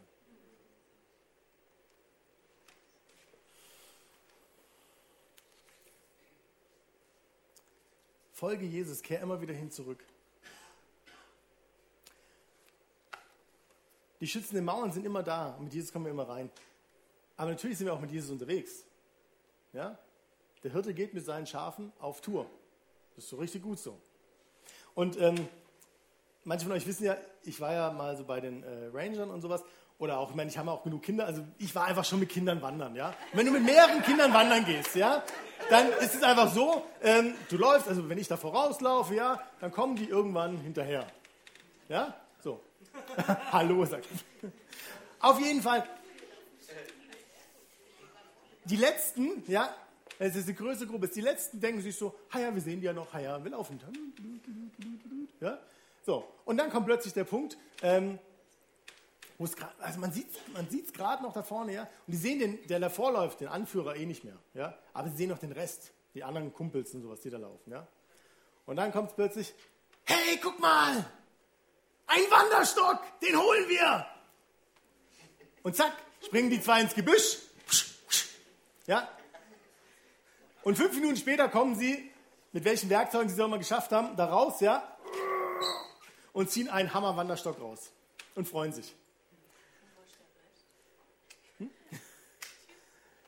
Folge 8.33 8.65
Jesus, 8.65 9.03
kehr 9.03 9.21
immer 9.21 9.39
wieder 9.41 9.53
hin 9.53 9.69
zurück. 9.69 10.03
Die 14.19 14.27
schützenden 14.27 14.65
Mauern 14.65 14.91
sind 14.91 15.05
immer 15.05 15.21
da 15.21 15.53
und 15.55 15.65
mit 15.65 15.73
Jesus 15.73 15.93
kommen 15.93 16.05
wir 16.05 16.11
immer 16.11 16.27
rein. 16.27 16.49
Aber 17.37 17.51
natürlich 17.51 17.77
sind 17.77 17.87
wir 17.87 17.93
auch 17.93 17.99
mit 17.99 18.11
Jesus 18.11 18.31
unterwegs. 18.31 18.85
Ja? 19.71 19.97
Der 20.63 20.71
Hirte 20.71 20.93
geht 20.93 21.13
mit 21.13 21.23
seinen 21.23 21.45
Schafen 21.45 21.93
auf 21.99 22.21
Tour. 22.21 22.49
Das 23.15 23.25
ist 23.25 23.29
so 23.29 23.37
richtig 23.37 23.61
gut 23.61 23.77
so. 23.77 23.99
Und 24.95 25.19
ähm, 25.19 25.47
manche 26.43 26.65
von 26.65 26.73
euch 26.73 26.87
wissen 26.87 27.03
ja, 27.03 27.17
ich 27.43 27.61
war 27.61 27.73
ja 27.73 27.91
mal 27.91 28.17
so 28.17 28.23
bei 28.23 28.41
den 28.41 28.63
äh, 28.63 28.89
Rangern 28.91 29.29
und 29.29 29.41
sowas. 29.41 29.63
Oder 29.99 30.19
auch, 30.19 30.31
ich 30.31 30.35
meine, 30.35 30.49
ich 30.49 30.57
habe 30.57 30.71
auch 30.71 30.83
genug 30.83 31.03
Kinder. 31.03 31.25
Also 31.25 31.43
ich 31.59 31.73
war 31.75 31.85
einfach 31.85 32.03
schon 32.03 32.19
mit 32.19 32.29
Kindern 32.29 32.61
wandern, 32.61 32.95
ja. 32.95 33.13
Wenn 33.33 33.45
du 33.45 33.51
mit 33.51 33.63
mehreren 33.63 34.01
Kindern 34.03 34.33
wandern 34.33 34.65
gehst, 34.65 34.95
ja, 34.95 35.23
dann 35.69 35.89
ist 35.93 36.15
es 36.15 36.23
einfach 36.23 36.53
so, 36.53 36.83
ähm, 37.01 37.33
du 37.49 37.57
läufst, 37.57 37.87
also 37.87 38.09
wenn 38.09 38.17
ich 38.17 38.27
da 38.27 38.37
vorauslaufe, 38.37 39.15
ja, 39.15 39.41
dann 39.59 39.71
kommen 39.71 39.95
die 39.95 40.09
irgendwann 40.09 40.57
hinterher. 40.57 41.05
Ja, 41.89 42.13
so. 42.41 42.59
Hallo, 43.51 43.85
sagt 43.85 44.07
Auf 45.19 45.39
jeden 45.39 45.61
Fall. 45.61 45.87
die 48.65 48.75
Letzten, 48.75 49.43
ja, 49.47 49.73
es 50.19 50.35
ist 50.35 50.47
eine 50.47 50.55
größere 50.55 50.87
Gruppe, 50.87 51.07
die 51.07 51.21
Letzten 51.21 51.59
denken 51.59 51.81
sich 51.81 51.97
so, 51.97 52.15
ja, 52.33 52.53
wir 52.53 52.61
sehen 52.61 52.79
die 52.79 52.85
ja 52.85 52.93
noch, 52.93 53.13
ja, 53.13 53.43
wir 53.43 53.51
laufen. 53.51 53.79
Ja? 55.39 55.59
So, 56.05 56.27
und 56.45 56.57
dann 56.57 56.69
kommt 56.69 56.85
plötzlich 56.85 57.13
der 57.13 57.23
Punkt, 57.23 57.57
ähm, 57.81 58.19
wo 59.43 59.45
es 59.45 59.57
grad, 59.57 59.73
also 59.81 59.99
man 59.99 60.13
sieht 60.13 60.29
es 60.31 60.53
man 60.53 60.69
gerade 60.93 61.21
noch 61.21 61.33
da 61.33 61.43
vorne, 61.43 61.73
ja, 61.73 61.81
und 61.81 62.13
die 62.13 62.15
sehen 62.15 62.39
den, 62.39 62.65
der 62.67 62.79
davor 62.79 63.11
läuft, 63.11 63.41
den 63.41 63.49
Anführer 63.49 63.97
eh 63.97 64.05
nicht 64.05 64.23
mehr, 64.23 64.37
ja, 64.53 64.73
aber 64.93 65.09
sie 65.09 65.17
sehen 65.17 65.29
noch 65.31 65.37
den 65.37 65.51
Rest, 65.51 65.91
die 66.13 66.23
anderen 66.23 66.53
Kumpels 66.53 66.93
und 66.93 67.01
sowas, 67.01 67.19
die 67.19 67.29
da 67.29 67.37
laufen, 67.37 67.69
ja. 67.69 67.85
Und 68.65 68.77
dann 68.77 68.93
kommt 68.93 69.09
es 69.09 69.15
plötzlich, 69.17 69.53
hey, 70.05 70.39
guck 70.41 70.61
mal, 70.61 71.05
ein 72.07 72.21
Wanderstock, 72.29 73.01
den 73.19 73.37
holen 73.37 73.67
wir. 73.67 74.07
Und 75.63 75.75
zack, 75.75 75.91
springen 76.25 76.49
die 76.49 76.61
zwei 76.61 76.79
ins 76.79 76.95
Gebüsch, 76.95 77.39
ja, 78.87 79.09
und 80.63 80.77
fünf 80.77 80.93
Minuten 80.93 81.17
später 81.17 81.49
kommen 81.49 81.75
sie, 81.75 82.09
mit 82.53 82.63
welchen 82.63 82.89
Werkzeugen 82.89 83.27
sie 83.27 83.35
es 83.35 83.41
auch 83.41 83.47
immer 83.47 83.57
geschafft 83.57 83.91
haben, 83.91 84.15
da 84.15 84.23
raus, 84.23 84.61
ja, 84.61 84.87
und 86.31 86.49
ziehen 86.49 86.69
einen 86.69 86.93
Hammer-Wanderstock 86.93 87.59
raus 87.59 87.91
und 88.35 88.47
freuen 88.47 88.71
sich. 88.71 88.95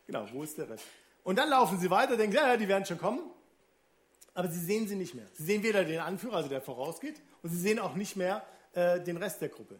Genau, 0.08 0.28
wo 0.32 0.44
ist 0.44 0.58
der 0.58 0.70
Rest? 0.70 0.86
Und 1.24 1.38
dann 1.38 1.50
laufen 1.50 1.80
sie 1.80 1.90
weiter, 1.90 2.18
denken, 2.18 2.36
ja, 2.36 2.48
ja, 2.48 2.58
die 2.58 2.68
werden 2.68 2.86
schon 2.86 3.00
kommen. 3.00 3.32
Aber 4.34 4.48
sie 4.50 4.60
sehen 4.60 4.88
sie 4.88 4.96
nicht 4.96 5.16
mehr. 5.16 5.26
Sie 5.34 5.44
sehen 5.44 5.64
weder 5.64 5.84
den 5.84 6.00
Anführer, 6.00 6.36
also 6.38 6.50
der 6.50 6.62
vorausgeht, 6.62 7.22
und 7.42 7.50
sie 7.50 7.60
sehen 7.60 7.80
auch 7.80 7.96
nicht 7.96 8.16
mehr 8.16 8.46
äh, 8.74 9.00
den 9.00 9.18
Rest 9.18 9.42
der 9.42 9.50
Gruppe. 9.50 9.80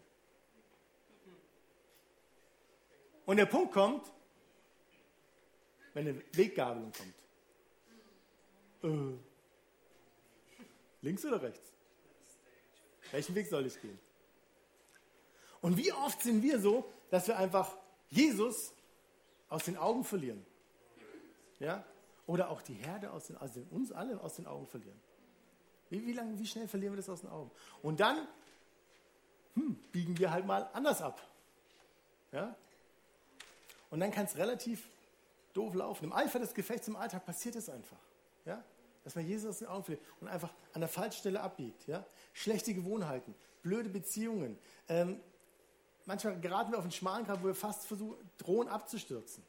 Und 3.26 3.36
der 3.36 3.46
Punkt 3.46 3.72
kommt, 3.72 4.10
wenn 5.94 6.08
eine 6.08 6.22
Weggabelung 6.32 6.92
kommt. 6.92 7.14
Äh, 8.82 9.18
links 11.02 11.24
oder 11.24 11.42
rechts? 11.42 11.72
Welchen 13.12 13.34
Weg 13.34 13.46
soll 13.48 13.66
ich 13.66 13.80
gehen? 13.80 13.98
Und 15.60 15.76
wie 15.76 15.92
oft 15.92 16.22
sind 16.22 16.42
wir 16.42 16.60
so, 16.60 16.90
dass 17.10 17.28
wir 17.28 17.36
einfach 17.36 17.76
Jesus 18.08 18.72
aus 19.48 19.64
den 19.64 19.76
Augen 19.76 20.04
verlieren? 20.04 20.44
Ja? 21.58 21.84
Oder 22.26 22.50
auch 22.50 22.62
die 22.62 22.74
Herde 22.74 23.12
aus 23.12 23.28
den, 23.28 23.36
also 23.36 23.60
uns 23.70 23.92
alle 23.92 24.20
aus 24.20 24.34
den 24.34 24.46
Augen 24.46 24.66
verlieren. 24.66 25.00
Wie, 25.90 26.04
wie, 26.06 26.12
lang, 26.12 26.38
wie 26.38 26.46
schnell 26.46 26.66
verlieren 26.66 26.94
wir 26.94 26.96
das 26.96 27.08
aus 27.08 27.20
den 27.20 27.30
Augen? 27.30 27.50
Und 27.82 28.00
dann 28.00 28.26
hm, 29.54 29.76
biegen 29.92 30.18
wir 30.18 30.30
halt 30.32 30.46
mal 30.46 30.68
anders 30.72 31.00
ab. 31.00 31.20
Ja? 32.32 32.56
Und 33.90 34.00
dann 34.00 34.10
kann 34.10 34.26
es 34.26 34.36
relativ 34.36 34.88
doof 35.54 35.74
laufen. 35.74 36.04
Im 36.04 36.12
Eifer 36.12 36.38
des 36.38 36.54
Gefechts 36.54 36.88
im 36.88 36.96
Alltag 36.96 37.24
passiert 37.24 37.56
es 37.56 37.68
einfach. 37.68 38.00
Ja? 38.44 38.62
Dass 39.04 39.14
man 39.14 39.26
Jesus 39.26 39.48
aus 39.50 39.58
den 39.60 39.68
Augen 39.68 39.84
verliert 39.84 40.04
und 40.20 40.28
einfach 40.28 40.52
an 40.72 40.80
der 40.80 40.88
falschen 40.88 41.20
Stelle 41.20 41.40
abbiegt. 41.40 41.86
Ja? 41.86 42.04
Schlechte 42.32 42.74
Gewohnheiten, 42.74 43.34
blöde 43.62 43.88
Beziehungen. 43.88 44.58
Ähm, 44.88 45.20
manchmal 46.06 46.40
geraten 46.40 46.72
wir 46.72 46.78
auf 46.78 46.84
einen 46.84 46.92
schmalen 46.92 47.26
Grab, 47.26 47.42
wo 47.42 47.48
wir 47.48 47.54
fast 47.54 47.86
versuchen, 47.86 48.16
drohen 48.38 48.68
abzustürzen. 48.68 49.42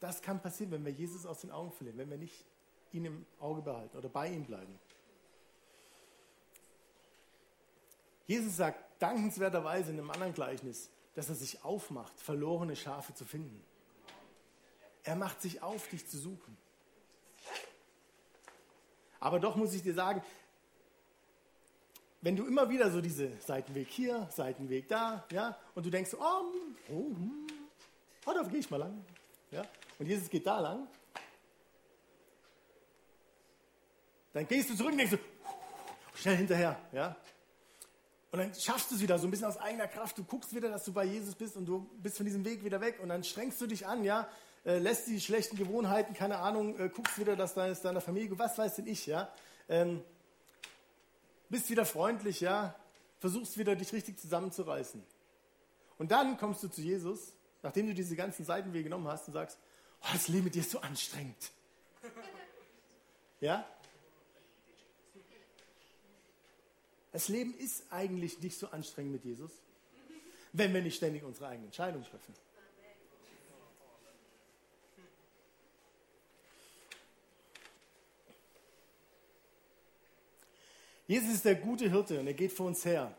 Das 0.00 0.22
kann 0.22 0.40
passieren, 0.40 0.70
wenn 0.72 0.84
wir 0.84 0.92
Jesus 0.92 1.26
aus 1.26 1.40
den 1.40 1.50
Augen 1.50 1.72
verlieren, 1.72 1.98
wenn 1.98 2.10
wir 2.10 2.18
nicht 2.18 2.44
ihn 2.92 3.04
im 3.04 3.26
Auge 3.40 3.62
behalten 3.62 3.96
oder 3.96 4.08
bei 4.08 4.28
ihm 4.28 4.44
bleiben. 4.44 4.78
Jesus 8.26 8.56
sagt 8.56 9.02
dankenswerterweise 9.02 9.90
in 9.90 9.98
einem 9.98 10.10
anderen 10.10 10.34
Gleichnis, 10.34 10.90
dass 11.14 11.28
er 11.28 11.34
sich 11.34 11.64
aufmacht, 11.64 12.12
verlorene 12.20 12.76
Schafe 12.76 13.14
zu 13.14 13.24
finden. 13.24 13.64
Er 15.02 15.16
macht 15.16 15.40
sich 15.40 15.62
auf, 15.62 15.88
dich 15.88 16.06
zu 16.06 16.18
suchen. 16.18 16.56
Aber 19.18 19.40
doch 19.40 19.56
muss 19.56 19.72
ich 19.72 19.82
dir 19.82 19.94
sagen, 19.94 20.22
wenn 22.20 22.36
du 22.36 22.46
immer 22.46 22.68
wieder 22.68 22.90
so 22.90 23.00
diese 23.00 23.30
Seitenweg 23.40 23.88
hier, 23.88 24.28
Seitenweg 24.30 24.88
da, 24.88 25.24
ja, 25.32 25.56
und 25.74 25.86
du 25.86 25.90
denkst, 25.90 26.14
oh, 26.14 26.52
oh, 26.90 27.12
oh 28.26 28.32
da 28.32 28.42
gehe 28.42 28.60
ich 28.60 28.70
mal 28.70 28.78
lang, 28.78 29.04
ja, 29.50 29.64
und 29.98 30.06
Jesus 30.06 30.28
geht 30.28 30.46
da 30.46 30.58
lang, 30.60 30.86
dann 34.32 34.46
gehst 34.46 34.70
du 34.70 34.76
zurück 34.76 34.92
und 34.92 34.98
denkst 34.98 35.12
so, 35.12 35.18
schnell 36.14 36.36
hinterher, 36.36 36.80
ja, 36.92 37.16
und 38.30 38.40
dann 38.40 38.54
schaffst 38.54 38.90
du 38.90 38.94
es 38.94 39.00
wieder 39.00 39.18
so 39.18 39.26
ein 39.26 39.30
bisschen 39.30 39.46
aus 39.46 39.56
eigener 39.56 39.88
Kraft. 39.88 40.18
Du 40.18 40.24
guckst 40.24 40.54
wieder, 40.54 40.68
dass 40.68 40.84
du 40.84 40.92
bei 40.92 41.04
Jesus 41.04 41.34
bist 41.34 41.56
und 41.56 41.64
du 41.64 41.88
bist 42.02 42.18
von 42.18 42.26
diesem 42.26 42.44
Weg 42.44 42.62
wieder 42.62 42.80
weg. 42.80 43.00
Und 43.00 43.08
dann 43.08 43.24
strengst 43.24 43.58
du 43.60 43.66
dich 43.66 43.86
an, 43.86 44.04
ja, 44.04 44.28
äh, 44.66 44.78
lässt 44.78 45.06
die 45.06 45.20
schlechten 45.20 45.56
Gewohnheiten, 45.56 46.12
keine 46.12 46.38
Ahnung, 46.38 46.78
äh, 46.78 46.90
guckst 46.90 47.18
wieder, 47.18 47.36
dass 47.36 47.54
deine, 47.54 47.74
deiner 47.74 48.02
Familie, 48.02 48.38
was 48.38 48.58
weiß 48.58 48.76
denn 48.76 48.86
ich, 48.86 49.06
ja, 49.06 49.32
ähm, 49.68 50.02
bist 51.48 51.70
wieder 51.70 51.84
freundlich, 51.84 52.40
ja, 52.40 52.74
versuchst 53.20 53.58
wieder 53.58 53.74
dich 53.76 53.92
richtig 53.92 54.18
zusammenzureißen. 54.18 55.02
Und 55.98 56.10
dann 56.10 56.36
kommst 56.38 56.62
du 56.62 56.68
zu 56.68 56.80
Jesus, 56.80 57.32
nachdem 57.62 57.86
du 57.86 57.94
diese 57.94 58.16
ganzen 58.16 58.44
Seitenwege 58.44 58.84
genommen 58.84 59.08
hast 59.08 59.26
und 59.28 59.34
sagst, 59.34 59.58
oh, 60.02 60.08
das 60.12 60.28
Leben 60.28 60.44
mit 60.44 60.54
dir 60.54 60.60
ist 60.60 60.70
so 60.70 60.80
anstrengend. 60.80 61.50
Ja? 63.40 63.66
Das 67.12 67.28
Leben 67.28 67.54
ist 67.56 67.84
eigentlich 67.90 68.40
nicht 68.40 68.58
so 68.58 68.68
anstrengend 68.68 69.12
mit 69.12 69.24
Jesus, 69.24 69.50
wenn 70.52 70.72
wir 70.72 70.82
nicht 70.82 70.96
ständig 70.96 71.24
unsere 71.24 71.48
eigenen 71.48 71.66
Entscheidungen 71.66 72.04
treffen. 72.04 72.34
Jesus 81.08 81.30
ist 81.36 81.44
der 81.46 81.54
gute 81.54 81.90
Hirte 81.90 82.20
und 82.20 82.26
er 82.26 82.34
geht 82.34 82.52
vor 82.52 82.66
uns 82.66 82.84
her. 82.84 83.16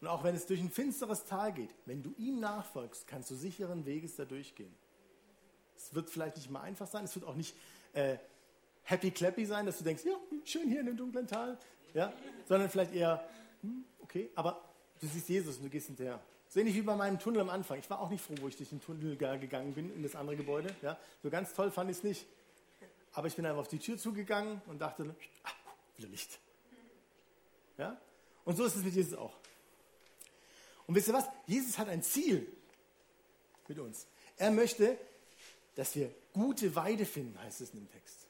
Und 0.00 0.06
auch 0.06 0.22
wenn 0.22 0.36
es 0.36 0.46
durch 0.46 0.60
ein 0.60 0.70
finsteres 0.70 1.24
Tal 1.24 1.52
geht, 1.52 1.74
wenn 1.84 2.00
du 2.00 2.14
ihm 2.16 2.38
nachfolgst, 2.38 3.08
kannst 3.08 3.30
du 3.32 3.34
sicheren 3.34 3.84
Weges 3.84 4.14
da 4.14 4.24
durchgehen. 4.24 4.72
Es 5.76 5.92
wird 5.92 6.08
vielleicht 6.08 6.36
nicht 6.36 6.50
mal 6.50 6.60
einfach 6.60 6.86
sein, 6.86 7.04
es 7.04 7.16
wird 7.16 7.26
auch 7.26 7.34
nicht 7.34 7.56
äh, 7.94 8.16
happy 8.84 9.10
clappy 9.10 9.44
sein, 9.44 9.66
dass 9.66 9.78
du 9.78 9.84
denkst, 9.84 10.04
ja, 10.04 10.14
schön 10.44 10.68
hier 10.68 10.80
in 10.80 10.86
dem 10.86 10.96
dunklen 10.96 11.26
Tal, 11.26 11.58
ja, 11.94 12.12
sondern 12.46 12.70
vielleicht 12.70 12.94
eher, 12.94 13.28
hm, 13.62 13.84
okay, 14.00 14.30
aber 14.36 14.62
du 15.00 15.08
siehst 15.08 15.28
Jesus 15.28 15.56
und 15.56 15.64
du 15.64 15.70
gehst 15.70 15.88
hinterher. 15.88 16.20
So 16.48 16.60
ähnlich 16.60 16.76
wie 16.76 16.82
bei 16.82 16.94
meinem 16.94 17.18
Tunnel 17.18 17.40
am 17.40 17.50
Anfang. 17.50 17.80
Ich 17.80 17.90
war 17.90 18.00
auch 18.00 18.08
nicht 18.08 18.22
froh, 18.22 18.34
wo 18.40 18.46
ich 18.46 18.56
durch 18.56 18.68
den 18.68 18.80
Tunnel 18.80 19.16
gegangen 19.16 19.74
bin 19.74 19.92
in 19.92 20.04
das 20.04 20.14
andere 20.14 20.36
Gebäude. 20.36 20.74
Ja. 20.80 20.96
So 21.24 21.28
ganz 21.28 21.52
toll 21.52 21.72
fand 21.72 21.90
ich 21.90 21.96
es 21.96 22.04
nicht. 22.04 22.24
Aber 23.12 23.26
ich 23.26 23.34
bin 23.34 23.44
einfach 23.44 23.62
auf 23.62 23.68
die 23.68 23.80
Tür 23.80 23.98
zugegangen 23.98 24.62
und 24.66 24.80
dachte, 24.80 25.12
ah, 25.42 25.50
wieder 25.96 26.08
Licht. 26.08 26.38
Ja? 27.78 28.00
Und 28.44 28.56
so 28.56 28.64
ist 28.64 28.76
es 28.76 28.84
mit 28.84 28.94
Jesus 28.94 29.18
auch. 29.18 29.34
Und 30.86 30.94
wisst 30.94 31.08
ihr 31.08 31.14
was? 31.14 31.26
Jesus 31.46 31.78
hat 31.78 31.88
ein 31.88 32.02
Ziel 32.02 32.46
mit 33.68 33.78
uns. 33.78 34.06
Er 34.36 34.50
möchte, 34.50 34.98
dass 35.74 35.94
wir 35.96 36.14
gute 36.32 36.74
Weide 36.76 37.04
finden, 37.04 37.38
heißt 37.40 37.60
es 37.60 37.70
in 37.70 37.80
dem 37.80 37.90
Text. 37.90 38.26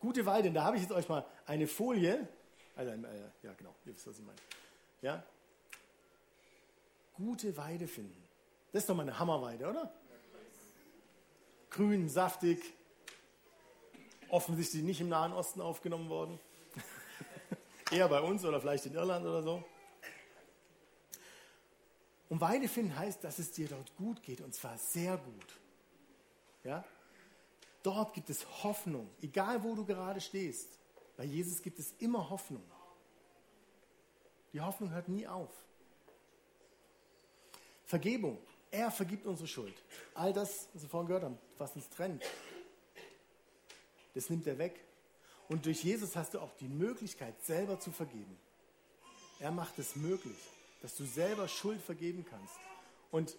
Gute 0.00 0.24
Weide, 0.26 0.48
und 0.48 0.54
da 0.54 0.64
habe 0.64 0.76
ich 0.76 0.82
jetzt 0.82 0.92
euch 0.92 1.08
mal 1.08 1.24
eine 1.46 1.66
Folie, 1.66 2.28
also, 2.76 2.90
äh, 2.90 2.96
ja 3.42 3.52
genau, 3.54 3.74
ihr 3.84 3.94
wisst, 3.94 4.06
was 4.06 4.18
ich 4.18 4.24
meine. 4.24 4.38
Ja? 5.00 5.24
Gute 7.14 7.56
Weide 7.56 7.86
finden. 7.86 8.22
Das 8.72 8.82
ist 8.82 8.88
doch 8.88 8.94
mal 8.94 9.02
eine 9.02 9.18
Hammerweide, 9.18 9.68
oder? 9.68 9.92
Grün, 11.70 12.08
saftig, 12.08 12.62
offensichtlich 14.28 14.82
nicht 14.82 15.00
im 15.00 15.08
Nahen 15.08 15.32
Osten 15.32 15.60
aufgenommen 15.60 16.08
worden. 16.08 16.38
Eher 17.92 18.08
bei 18.08 18.20
uns 18.22 18.42
oder 18.44 18.58
vielleicht 18.58 18.86
in 18.86 18.94
Irland 18.94 19.26
oder 19.26 19.42
so. 19.42 19.62
Und 22.30 22.40
Weide 22.40 22.66
finden 22.66 22.96
heißt, 22.98 23.22
dass 23.22 23.38
es 23.38 23.52
dir 23.52 23.68
dort 23.68 23.94
gut 23.96 24.22
geht 24.22 24.40
und 24.40 24.54
zwar 24.54 24.78
sehr 24.78 25.18
gut. 25.18 25.60
Ja? 26.64 26.82
Dort 27.82 28.14
gibt 28.14 28.30
es 28.30 28.46
Hoffnung, 28.64 29.10
egal 29.20 29.62
wo 29.62 29.74
du 29.74 29.84
gerade 29.84 30.22
stehst. 30.22 30.78
Bei 31.18 31.24
Jesus 31.24 31.60
gibt 31.60 31.78
es 31.78 31.92
immer 31.98 32.30
Hoffnung. 32.30 32.64
Die 34.54 34.60
Hoffnung 34.62 34.90
hört 34.90 35.08
nie 35.08 35.26
auf. 35.26 35.50
Vergebung. 37.84 38.38
Er 38.70 38.90
vergibt 38.90 39.26
unsere 39.26 39.48
Schuld. 39.48 39.74
All 40.14 40.32
das, 40.32 40.68
was 40.72 40.82
wir 40.82 40.88
vorhin 40.88 41.08
gehört 41.08 41.24
haben, 41.24 41.38
was 41.58 41.76
uns 41.76 41.90
trennt, 41.90 42.24
das 44.14 44.30
nimmt 44.30 44.46
er 44.46 44.56
weg. 44.56 44.82
Und 45.48 45.66
durch 45.66 45.82
Jesus 45.84 46.16
hast 46.16 46.34
du 46.34 46.40
auch 46.40 46.54
die 46.60 46.68
Möglichkeit, 46.68 47.34
selber 47.44 47.78
zu 47.78 47.90
vergeben. 47.90 48.38
Er 49.40 49.50
macht 49.50 49.78
es 49.78 49.96
möglich, 49.96 50.38
dass 50.80 50.96
du 50.96 51.04
selber 51.04 51.48
Schuld 51.48 51.80
vergeben 51.82 52.24
kannst. 52.28 52.54
Und 53.10 53.36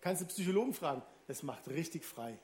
kannst 0.00 0.22
du 0.22 0.26
Psychologen 0.26 0.74
fragen, 0.74 1.02
das 1.26 1.42
macht 1.42 1.68
richtig 1.68 2.04
frei. 2.04 2.38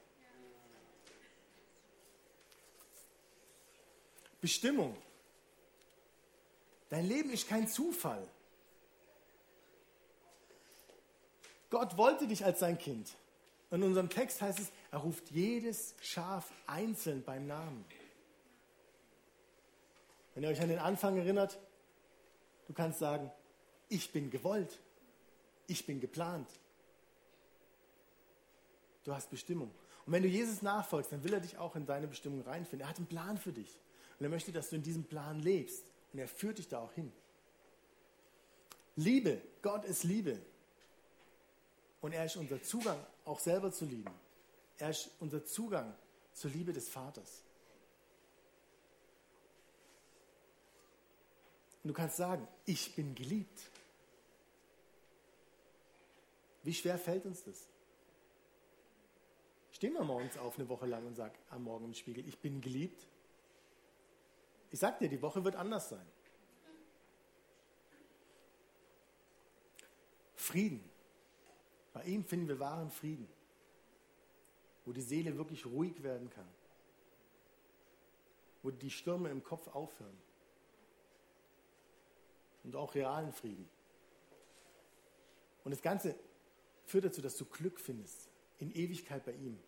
Bestimmung. 4.41 4.97
Dein 6.89 7.07
Leben 7.07 7.31
ist 7.31 7.49
kein 7.49 7.69
Zufall. 7.69 8.27
Gott 11.69 11.97
wollte 11.97 12.27
dich 12.27 12.45
als 12.45 12.61
sein 12.61 12.79
Kind. 12.79 13.17
In 13.71 13.85
unserem 13.85 14.11
Text 14.11 14.43
heißt 14.43 14.59
es, 14.59 14.73
er 14.91 14.99
ruft 14.99 15.31
jedes 15.31 15.95
Schaf 16.01 16.51
einzeln 16.67 17.23
beim 17.23 17.47
Namen. 17.47 17.85
Wenn 20.35 20.45
ihr 20.45 20.51
euch 20.51 20.61
an 20.61 20.69
den 20.69 20.79
Anfang 20.79 21.17
erinnert, 21.17 21.59
du 22.67 22.73
kannst 22.73 22.99
sagen, 22.99 23.31
ich 23.89 24.13
bin 24.13 24.31
gewollt, 24.31 24.79
ich 25.67 25.87
bin 25.87 26.01
geplant. 26.01 26.49
Du 29.05 29.15
hast 29.15 29.31
Bestimmung. 29.31 29.71
Und 30.07 30.13
wenn 30.13 30.23
du 30.23 30.29
Jesus 30.29 30.63
nachfolgst, 30.63 31.13
dann 31.13 31.25
will 31.25 31.33
er 31.33 31.41
dich 31.41 31.59
auch 31.59 31.77
in 31.77 31.87
deine 31.87 32.07
Bestimmung 32.07 32.43
reinfinden. 32.43 32.87
Er 32.87 32.91
hat 32.91 32.99
einen 32.99 33.07
Plan 33.07 33.39
für 33.39 33.53
dich. 33.53 33.81
Und 34.19 34.25
er 34.27 34.31
möchte, 34.31 34.53
dass 34.53 34.71
du 34.71 34.77
in 34.77 34.83
diesem 34.83 35.05
Plan 35.05 35.41
lebst. 35.41 35.85
Und 36.13 36.19
er 36.19 36.29
führt 36.29 36.59
dich 36.59 36.69
da 36.69 36.81
auch 36.81 36.93
hin. 36.93 37.13
Liebe, 38.97 39.41
Gott 39.63 39.85
ist 39.85 40.05
Liebe. 40.05 40.41
Und 42.01 42.13
er 42.13 42.25
ist 42.25 42.37
unser 42.37 42.63
Zugang, 42.63 42.99
auch 43.25 43.41
selber 43.41 43.73
zu 43.73 43.85
lieben. 43.85 44.11
Er 44.79 44.91
ist 44.91 45.11
unser 45.21 45.45
Zugang 45.45 45.95
zur 46.33 46.51
Liebe 46.51 46.73
des 46.73 46.89
Vaters. 46.89 47.43
Und 51.83 51.89
du 51.89 51.95
kannst 51.95 52.17
sagen, 52.17 52.47
ich 52.67 52.95
bin 52.95 53.15
geliebt. 53.15 53.71
Wie 56.63 56.75
schwer 56.75 56.99
fällt 56.99 57.25
uns 57.25 57.43
das? 57.43 57.67
Stehen 59.73 59.95
wir 59.95 60.05
morgens 60.05 60.37
auf 60.37 60.59
eine 60.59 60.69
Woche 60.69 60.85
lang 60.87 61.07
und 61.07 61.15
sagen 61.15 61.35
am 61.49 61.65
Morgen 61.65 61.87
im 61.87 61.95
Spiegel, 61.95 62.29
ich 62.29 62.39
bin 62.39 62.61
geliebt. 62.61 63.07
Ich 64.71 64.79
sag 64.79 64.99
dir, 64.99 65.09
die 65.09 65.23
Woche 65.23 65.43
wird 65.43 65.57
anders 65.57 65.89
sein. 65.89 66.07
Frieden. 70.35 70.85
Bei 71.93 72.05
ihm 72.05 72.25
finden 72.25 72.49
wir 72.49 72.59
wahren 72.59 72.91
Frieden, 72.91 73.27
wo 74.85 74.93
die 74.93 75.01
Seele 75.01 75.37
wirklich 75.37 75.65
ruhig 75.65 76.03
werden 76.03 76.29
kann, 76.31 76.49
wo 78.63 78.71
die 78.71 78.91
Stürme 78.91 79.31
im 79.31 79.43
Kopf 79.43 79.67
aufhören 79.69 80.30
und 82.71 82.77
auch 82.77 82.95
realen 82.95 83.33
Frieden. 83.33 83.69
Und 85.65 85.73
das 85.73 85.83
Ganze 85.83 86.15
führt 86.87 87.05
dazu, 87.05 87.21
dass 87.21 87.37
du 87.37 87.45
Glück 87.45 87.81
findest 87.81 88.29
in 88.59 88.71
Ewigkeit 88.73 89.25
bei 89.25 89.33
ihm, 89.33 89.59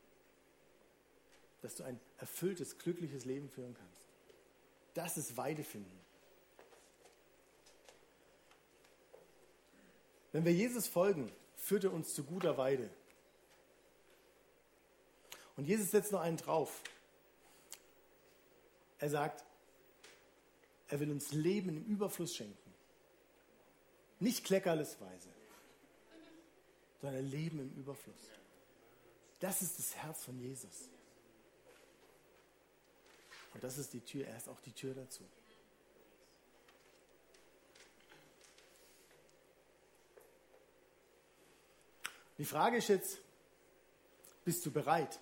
dass 1.62 1.74
du 1.74 1.82
ein 1.82 1.98
erfülltes, 2.18 2.78
glückliches 2.78 3.24
Leben 3.24 3.48
führen 3.48 3.74
kannst. 3.74 4.06
Das 4.94 5.16
ist 5.16 5.36
Weide 5.36 5.64
finden. 5.64 6.00
Wenn 10.30 10.44
wir 10.44 10.52
Jesus 10.52 10.86
folgen, 10.86 11.30
führt 11.56 11.84
er 11.84 11.92
uns 11.92 12.14
zu 12.14 12.24
guter 12.24 12.56
Weide. 12.56 12.88
Und 15.56 15.66
Jesus 15.66 15.90
setzt 15.90 16.12
noch 16.12 16.20
einen 16.20 16.36
drauf. 16.36 16.82
Er 18.98 19.10
sagt, 19.10 19.44
er 20.88 21.00
will 21.00 21.10
uns 21.10 21.32
Leben 21.32 21.68
im 21.70 21.84
Überfluss 21.84 22.36
schenken. 22.36 22.61
Nicht 24.22 24.44
kleckerlesweise, 24.44 25.30
sondern 27.00 27.28
Leben 27.28 27.58
im 27.58 27.74
Überfluss. 27.74 28.30
Das 29.40 29.62
ist 29.62 29.80
das 29.80 29.96
Herz 29.96 30.22
von 30.22 30.38
Jesus. 30.38 30.88
Und 33.52 33.64
das 33.64 33.78
ist 33.78 33.92
die 33.92 34.00
Tür, 34.00 34.24
er 34.28 34.36
ist 34.36 34.48
auch 34.48 34.60
die 34.60 34.70
Tür 34.70 34.94
dazu. 34.94 35.24
Die 42.38 42.44
Frage 42.44 42.76
ist 42.76 42.88
jetzt, 42.90 43.18
bist 44.44 44.64
du 44.64 44.70
bereit? 44.70 45.18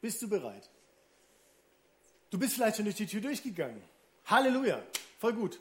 Bist 0.00 0.22
du 0.22 0.28
bereit? 0.28 0.70
Du 2.30 2.38
bist 2.38 2.54
vielleicht 2.54 2.76
schon 2.76 2.84
durch 2.84 2.96
die 2.96 3.06
Tür 3.06 3.20
durchgegangen. 3.20 3.82
Halleluja, 4.26 4.80
voll 5.18 5.32
gut. 5.32 5.60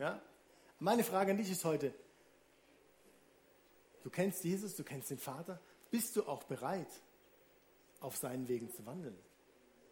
Ja? 0.00 0.20
Meine 0.78 1.04
Frage 1.04 1.30
an 1.30 1.36
dich 1.36 1.50
ist 1.50 1.64
heute, 1.64 1.94
du 4.02 4.08
kennst 4.08 4.42
Jesus, 4.42 4.74
du 4.74 4.82
kennst 4.82 5.10
den 5.10 5.18
Vater, 5.18 5.60
bist 5.90 6.16
du 6.16 6.26
auch 6.26 6.42
bereit, 6.44 6.88
auf 8.00 8.16
seinen 8.16 8.48
Wegen 8.48 8.70
zu 8.70 8.84
wandeln? 8.86 9.16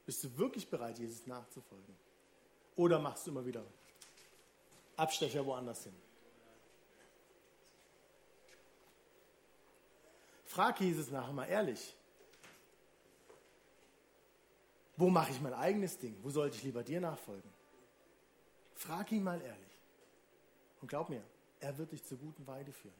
Bist 0.07 0.25
du 0.25 0.39
wirklich 0.39 0.71
bereit, 0.71 0.99
Jesus 0.99 1.27
nachzufolgen? 1.27 1.95
Oder 2.75 2.99
machst 2.99 3.27
du 3.27 3.31
immer 3.31 3.45
wieder 3.45 3.63
Abstecher 4.97 5.45
woanders 5.45 5.85
hin? 5.85 5.95
Frag 10.47 10.81
Jesus 10.81 11.11
nachher 11.11 11.35
mal 11.35 11.45
ehrlich. 11.45 11.95
Wo 14.97 15.11
mache 15.11 15.33
ich 15.33 15.41
mein 15.43 15.53
eigenes 15.53 15.99
Ding? 15.99 16.17
Wo 16.23 16.31
sollte 16.31 16.57
ich 16.57 16.63
lieber 16.63 16.83
dir 16.83 17.01
nachfolgen? 17.01 17.53
Frag 18.75 19.13
ihn 19.13 19.23
mal 19.23 19.41
ehrlich. 19.43 19.78
Und 20.81 20.89
glaub 20.89 21.09
mir, 21.09 21.23
er 21.61 21.77
wird 21.79 21.93
dich 21.93 22.05
zur 22.05 22.19
guten 22.19 22.47
Weide 22.47 22.73
führen. 22.73 22.95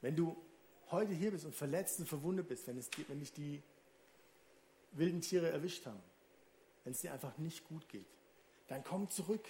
Wenn 0.00 0.16
du 0.16 0.36
heute 0.90 1.12
hier 1.12 1.30
bist 1.30 1.44
und 1.44 1.54
verletzt 1.54 1.98
und 2.00 2.06
verwundet 2.06 2.48
bist, 2.48 2.66
wenn, 2.66 2.78
es, 2.78 2.90
wenn 3.08 3.20
dich 3.20 3.32
die 3.32 3.62
wilden 4.92 5.20
Tiere 5.20 5.50
erwischt 5.50 5.86
haben, 5.86 6.02
wenn 6.84 6.92
es 6.92 7.00
dir 7.00 7.12
einfach 7.12 7.36
nicht 7.38 7.66
gut 7.66 7.88
geht, 7.88 8.06
dann 8.68 8.84
komm 8.84 9.08
zurück. 9.10 9.44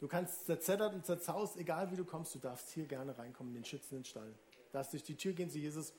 Du 0.00 0.08
kannst 0.08 0.46
zerzettert 0.46 0.94
und 0.94 1.06
zerzaust, 1.06 1.56
egal 1.56 1.90
wie 1.90 1.96
du 1.96 2.04
kommst, 2.04 2.34
du 2.34 2.38
darfst 2.38 2.70
hier 2.70 2.86
gerne 2.86 3.16
reinkommen 3.16 3.54
in 3.54 3.62
den 3.62 3.64
schützenden 3.64 4.04
Stall. 4.04 4.28
Du 4.28 4.72
darfst 4.72 4.92
durch 4.92 5.04
die 5.04 5.16
Tür 5.16 5.32
gehen 5.32 5.50
zu 5.50 5.58
Jesus 5.58 5.92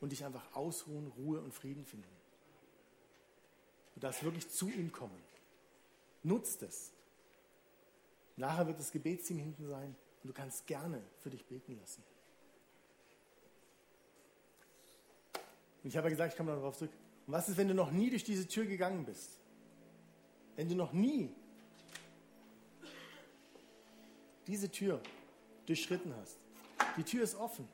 und 0.00 0.12
dich 0.12 0.24
einfach 0.24 0.54
ausruhen, 0.54 1.08
Ruhe 1.16 1.40
und 1.40 1.52
Frieden 1.52 1.84
finden. 1.84 2.08
Du 3.94 4.00
darfst 4.00 4.22
wirklich 4.22 4.48
zu 4.50 4.68
ihm 4.68 4.92
kommen. 4.92 5.20
Nutzt 6.22 6.62
es. 6.62 6.92
Nachher 8.38 8.68
wird 8.68 8.78
das 8.78 8.92
Gebetsteam 8.92 9.38
hinten 9.38 9.66
sein 9.66 9.96
und 10.22 10.28
du 10.28 10.32
kannst 10.32 10.64
gerne 10.66 11.02
für 11.18 11.28
dich 11.28 11.44
beten 11.44 11.76
lassen. 11.76 12.04
Und 15.82 15.90
ich 15.90 15.96
habe 15.96 16.06
ja 16.06 16.10
gesagt, 16.10 16.32
ich 16.32 16.36
komme 16.36 16.52
darauf 16.52 16.76
zurück. 16.76 16.92
Und 17.26 17.32
was 17.32 17.48
ist, 17.48 17.56
wenn 17.56 17.66
du 17.66 17.74
noch 17.74 17.90
nie 17.90 18.10
durch 18.10 18.22
diese 18.22 18.46
Tür 18.46 18.64
gegangen 18.64 19.04
bist? 19.04 19.40
Wenn 20.54 20.68
du 20.68 20.76
noch 20.76 20.92
nie 20.92 21.34
diese 24.46 24.70
Tür 24.70 25.00
durchschritten 25.66 26.14
hast. 26.16 26.38
Die 26.96 27.02
Tür 27.02 27.24
ist 27.24 27.34
offen. 27.34 27.68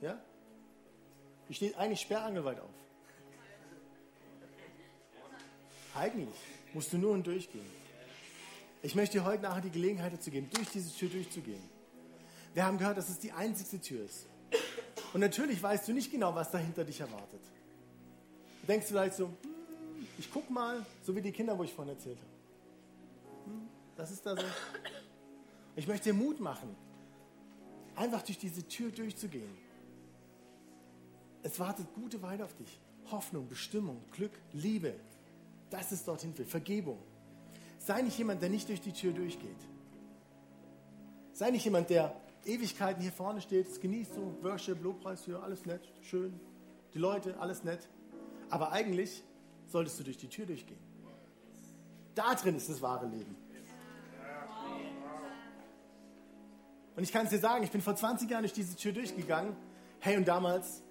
Ja? 0.00 0.18
Die 1.48 1.54
steht 1.54 1.76
eigentlich 1.76 2.00
sperrangelweit 2.00 2.58
auf. 2.60 2.70
Eigentlich 5.94 6.36
musst 6.72 6.92
du 6.92 6.98
nur 6.98 7.14
hindurchgehen. 7.14 7.77
Ich 8.82 8.94
möchte 8.94 9.18
dir 9.18 9.24
heute 9.24 9.42
nachher 9.42 9.60
die 9.60 9.70
Gelegenheit 9.70 10.12
dazu 10.12 10.30
geben, 10.30 10.48
durch 10.52 10.68
diese 10.70 10.94
Tür 10.94 11.08
durchzugehen. 11.08 11.62
Wir 12.54 12.64
haben 12.64 12.78
gehört, 12.78 12.96
dass 12.96 13.08
es 13.08 13.18
die 13.18 13.32
einzigste 13.32 13.80
Tür 13.80 14.04
ist. 14.04 14.26
Und 15.12 15.20
natürlich 15.20 15.62
weißt 15.62 15.88
du 15.88 15.92
nicht 15.92 16.10
genau, 16.10 16.34
was 16.34 16.50
dahinter 16.50 16.84
dich 16.84 17.00
erwartet. 17.00 17.40
Du 18.62 18.66
denkst 18.66 18.86
vielleicht 18.86 19.14
so, 19.16 19.26
hm, 19.26 20.06
ich 20.18 20.30
guck 20.32 20.48
mal, 20.50 20.84
so 21.02 21.14
wie 21.14 21.22
die 21.22 21.32
Kinder, 21.32 21.58
wo 21.58 21.64
ich 21.64 21.72
vorhin 21.72 21.94
erzählt 21.94 22.18
habe. 22.18 23.50
Hm, 23.50 23.68
das 23.96 24.10
ist 24.10 24.24
da 24.24 24.36
so. 24.36 24.44
Ich 25.76 25.86
möchte 25.86 26.10
dir 26.10 26.14
Mut 26.14 26.40
machen, 26.40 26.74
einfach 27.96 28.22
durch 28.22 28.38
diese 28.38 28.66
Tür 28.66 28.90
durchzugehen. 28.90 29.56
Es 31.42 31.58
wartet 31.58 31.86
gute 31.94 32.20
Weile 32.22 32.44
auf 32.44 32.54
dich. 32.54 32.80
Hoffnung, 33.10 33.48
Bestimmung, 33.48 34.02
Glück, 34.12 34.32
Liebe. 34.52 34.94
Das 35.70 35.92
ist 35.92 36.06
dorthin 36.06 36.36
will. 36.36 36.44
Vergebung. 36.44 36.98
Sei 37.78 38.02
nicht 38.02 38.18
jemand, 38.18 38.42
der 38.42 38.50
nicht 38.50 38.68
durch 38.68 38.80
die 38.80 38.92
Tür 38.92 39.12
durchgeht. 39.12 39.56
Sei 41.32 41.50
nicht 41.50 41.64
jemand, 41.64 41.90
der 41.90 42.14
Ewigkeiten 42.44 43.02
hier 43.02 43.12
vorne 43.12 43.40
steht, 43.40 43.68
es 43.68 43.80
genießt 43.80 44.14
so, 44.14 44.34
Worship, 44.42 44.82
Lobpreis 44.82 45.24
hier, 45.24 45.42
alles 45.42 45.66
nett, 45.66 45.92
schön. 46.02 46.38
Die 46.94 46.98
Leute, 46.98 47.38
alles 47.38 47.64
nett. 47.64 47.88
Aber 48.50 48.72
eigentlich 48.72 49.22
solltest 49.66 50.00
du 50.00 50.04
durch 50.04 50.16
die 50.16 50.28
Tür 50.28 50.46
durchgehen. 50.46 50.78
Da 52.14 52.34
drin 52.34 52.56
ist 52.56 52.68
das 52.68 52.82
wahre 52.82 53.06
Leben. 53.06 53.36
Und 56.96 57.04
ich 57.04 57.12
kann 57.12 57.26
es 57.26 57.30
dir 57.30 57.38
sagen, 57.38 57.62
ich 57.62 57.70
bin 57.70 57.80
vor 57.80 57.94
20 57.94 58.28
Jahren 58.28 58.42
durch 58.42 58.52
diese 58.52 58.74
Tür 58.74 58.92
durchgegangen. 58.92 59.54
Hey, 60.00 60.16
und 60.16 60.26
damals, 60.26 60.82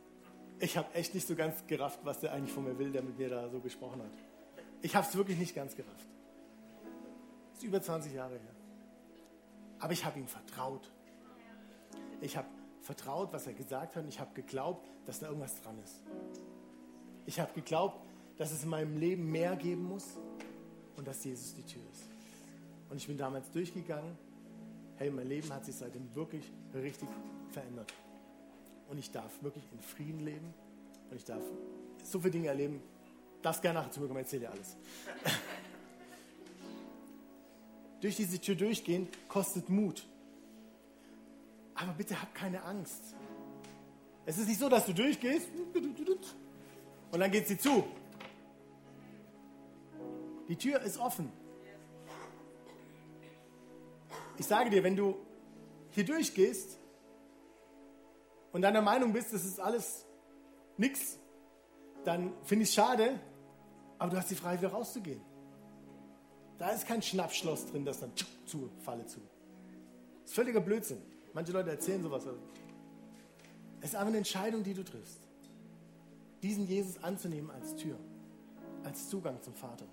ich 0.59 0.77
habe 0.77 0.93
echt 0.93 1.13
nicht 1.13 1.27
so 1.27 1.35
ganz 1.35 1.67
gerafft, 1.67 1.99
was 2.03 2.21
der 2.21 2.31
eigentlich 2.31 2.53
von 2.53 2.63
mir 2.63 2.79
will, 2.79 2.91
der 2.91 3.01
mit 3.03 3.17
mir 3.17 3.29
da 3.29 3.49
so 3.49 3.59
gesprochen 3.59 4.01
hat. 4.01 4.11
Ich 4.81 4.95
habe 4.95 5.05
es 5.05 5.17
wirklich 5.17 5.38
nicht 5.38 5.53
ganz 5.53 5.75
gerafft. 5.75 6.07
Das 7.57 7.63
ist 7.63 7.67
über 7.69 7.81
20 7.81 8.13
Jahre 8.13 8.33
her. 8.33 8.55
Aber 9.79 9.91
ich 9.91 10.05
habe 10.05 10.19
ihm 10.19 10.27
vertraut. 10.27 10.91
Ich 12.21 12.37
habe 12.37 12.47
vertraut, 12.81 13.33
was 13.33 13.47
er 13.47 13.53
gesagt 13.53 13.95
hat 13.95 14.03
und 14.03 14.09
ich 14.09 14.19
habe 14.19 14.33
geglaubt, 14.35 14.87
dass 15.05 15.19
da 15.19 15.27
irgendwas 15.27 15.59
dran 15.61 15.77
ist. 15.83 16.03
Ich 17.25 17.39
habe 17.39 17.51
geglaubt, 17.53 17.99
dass 18.37 18.51
es 18.51 18.63
in 18.63 18.69
meinem 18.69 18.97
Leben 18.97 19.31
mehr 19.31 19.55
geben 19.55 19.83
muss 19.83 20.05
und 20.95 21.07
dass 21.07 21.23
Jesus 21.23 21.55
die 21.55 21.63
Tür 21.63 21.81
ist. 21.91 22.03
Und 22.89 22.97
ich 22.97 23.07
bin 23.07 23.17
damals 23.17 23.51
durchgegangen 23.51 24.15
hey, 24.97 25.09
mein 25.11 25.27
Leben 25.27 25.51
hat 25.53 25.65
sich 25.65 25.75
seitdem 25.75 26.13
wirklich 26.15 26.51
richtig 26.73 27.09
verändert. 27.51 27.93
Und 28.89 28.97
ich 28.97 29.11
darf 29.11 29.31
wirklich 29.41 29.63
in 29.71 29.81
Frieden 29.81 30.19
leben 30.19 30.53
und 31.09 31.17
ich 31.17 31.25
darf 31.25 31.41
so 32.03 32.19
viele 32.19 32.31
Dinge 32.31 32.47
erleben. 32.47 32.81
Darfst 33.41 33.61
gerne 33.61 33.79
nachher 33.79 33.91
zu 33.91 34.01
mir 34.01 34.07
kommen, 34.07 34.19
erzähl 34.19 34.39
dir 34.39 34.51
alles. 34.51 34.75
Durch 38.01 38.15
diese 38.15 38.39
Tür 38.39 38.55
durchgehen 38.55 39.07
kostet 39.27 39.69
Mut. 39.69 40.07
Aber 41.75 41.93
bitte 41.93 42.21
hab 42.21 42.33
keine 42.33 42.63
Angst. 42.63 43.15
Es 44.25 44.37
ist 44.37 44.47
nicht 44.47 44.59
so, 44.59 44.67
dass 44.67 44.85
du 44.85 44.93
durchgehst 44.93 45.47
und 47.11 47.19
dann 47.19 47.31
geht 47.31 47.47
sie 47.47 47.57
zu. 47.57 47.83
Die 50.47 50.55
Tür 50.55 50.81
ist 50.81 50.97
offen. 50.97 51.31
Ich 54.37 54.45
sage 54.45 54.69
dir, 54.69 54.83
wenn 54.83 54.95
du 54.95 55.15
hier 55.91 56.05
durchgehst 56.05 56.77
und 58.51 58.61
deiner 58.61 58.81
Meinung 58.81 59.13
bist, 59.13 59.33
das 59.33 59.45
ist 59.45 59.59
alles 59.59 60.05
nix, 60.77 61.17
dann 62.05 62.33
finde 62.43 62.63
ich 62.63 62.69
es 62.69 62.75
schade, 62.75 63.19
aber 63.97 64.11
du 64.11 64.17
hast 64.17 64.29
die 64.29 64.35
Freiheit, 64.35 64.61
wieder 64.61 64.71
rauszugehen. 64.71 65.21
Da 66.57 66.69
ist 66.69 66.87
kein 66.87 67.01
Schnappschloss 67.01 67.67
drin, 67.67 67.85
das 67.85 67.99
dann 67.99 68.11
zu, 68.45 68.69
Falle 68.83 69.05
zu. 69.05 69.19
Das 70.21 70.31
ist 70.31 70.35
völliger 70.35 70.59
Blödsinn. 70.59 71.01
Manche 71.33 71.51
Leute 71.51 71.69
erzählen 71.69 72.01
sowas. 72.01 72.23
Es 73.81 73.89
ist 73.89 73.95
einfach 73.95 74.07
eine 74.07 74.17
Entscheidung, 74.17 74.63
die 74.63 74.73
du 74.73 74.83
triffst. 74.83 75.19
Diesen 76.41 76.67
Jesus 76.67 77.03
anzunehmen 77.03 77.51
als 77.51 77.75
Tür, 77.75 77.97
als 78.83 79.09
Zugang 79.09 79.41
zum 79.41 79.53
Vater. 79.53 79.85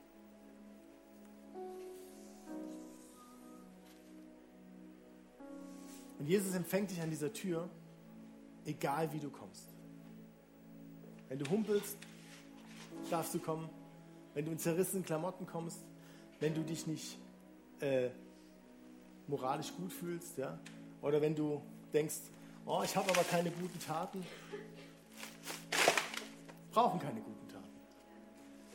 Und 6.19 6.27
Jesus 6.27 6.55
empfängt 6.55 6.91
dich 6.91 7.03
an 7.03 7.11
dieser 7.11 7.33
Tür, 7.33 7.69
egal 8.65 9.13
wie 9.13 9.19
du 9.19 9.31
kommst. 9.31 9.69
Wenn 11.29 11.39
du 11.39 11.51
humpelst, 11.51 11.99
darfst 13.11 13.35
du 13.35 13.39
kommen. 13.39 13.69
Wenn 14.33 14.47
du 14.47 14.53
in 14.53 14.59
zerrissenen 14.59 15.05
Klamotten 15.05 15.47
kommst, 15.47 15.79
wenn 16.41 16.55
du 16.55 16.63
dich 16.63 16.87
nicht 16.87 17.19
äh, 17.81 18.09
moralisch 19.27 19.73
gut 19.77 19.93
fühlst, 19.93 20.39
ja, 20.39 20.59
oder 21.03 21.21
wenn 21.21 21.35
du 21.35 21.61
denkst, 21.93 22.17
oh, 22.67 22.83
ich 22.85 22.95
habe 22.97 23.11
aber 23.11 23.25
keine 23.25 23.51
guten 23.51 23.79
Taten, 23.79 24.25
brauchen 26.73 27.01
keine 27.01 27.21
guten 27.21 27.49
Taten. 27.49 27.65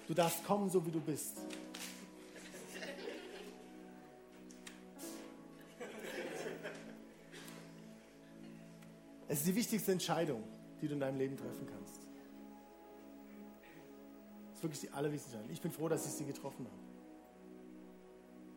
Du 0.07 0.13
darfst 0.13 0.43
kommen, 0.45 0.69
so 0.69 0.85
wie 0.85 0.91
du 0.91 1.01
bist. 1.01 1.37
Es 9.27 9.39
ist 9.39 9.47
die 9.47 9.55
wichtigste 9.55 9.91
Entscheidung, 9.91 10.43
die 10.81 10.87
du 10.87 10.95
in 10.95 10.99
deinem 10.99 11.19
Leben 11.19 11.37
treffen 11.37 11.67
kannst. 11.67 11.97
Es 14.49 14.55
ist 14.55 14.63
wirklich 14.63 14.81
die 14.81 14.89
allerwichtigste 14.89 15.37
Entscheidung. 15.37 15.53
Ich 15.53 15.61
bin 15.61 15.71
froh, 15.71 15.87
dass 15.87 16.05
ich 16.07 16.13
sie 16.13 16.25
getroffen 16.25 16.65
habe. 16.65 16.88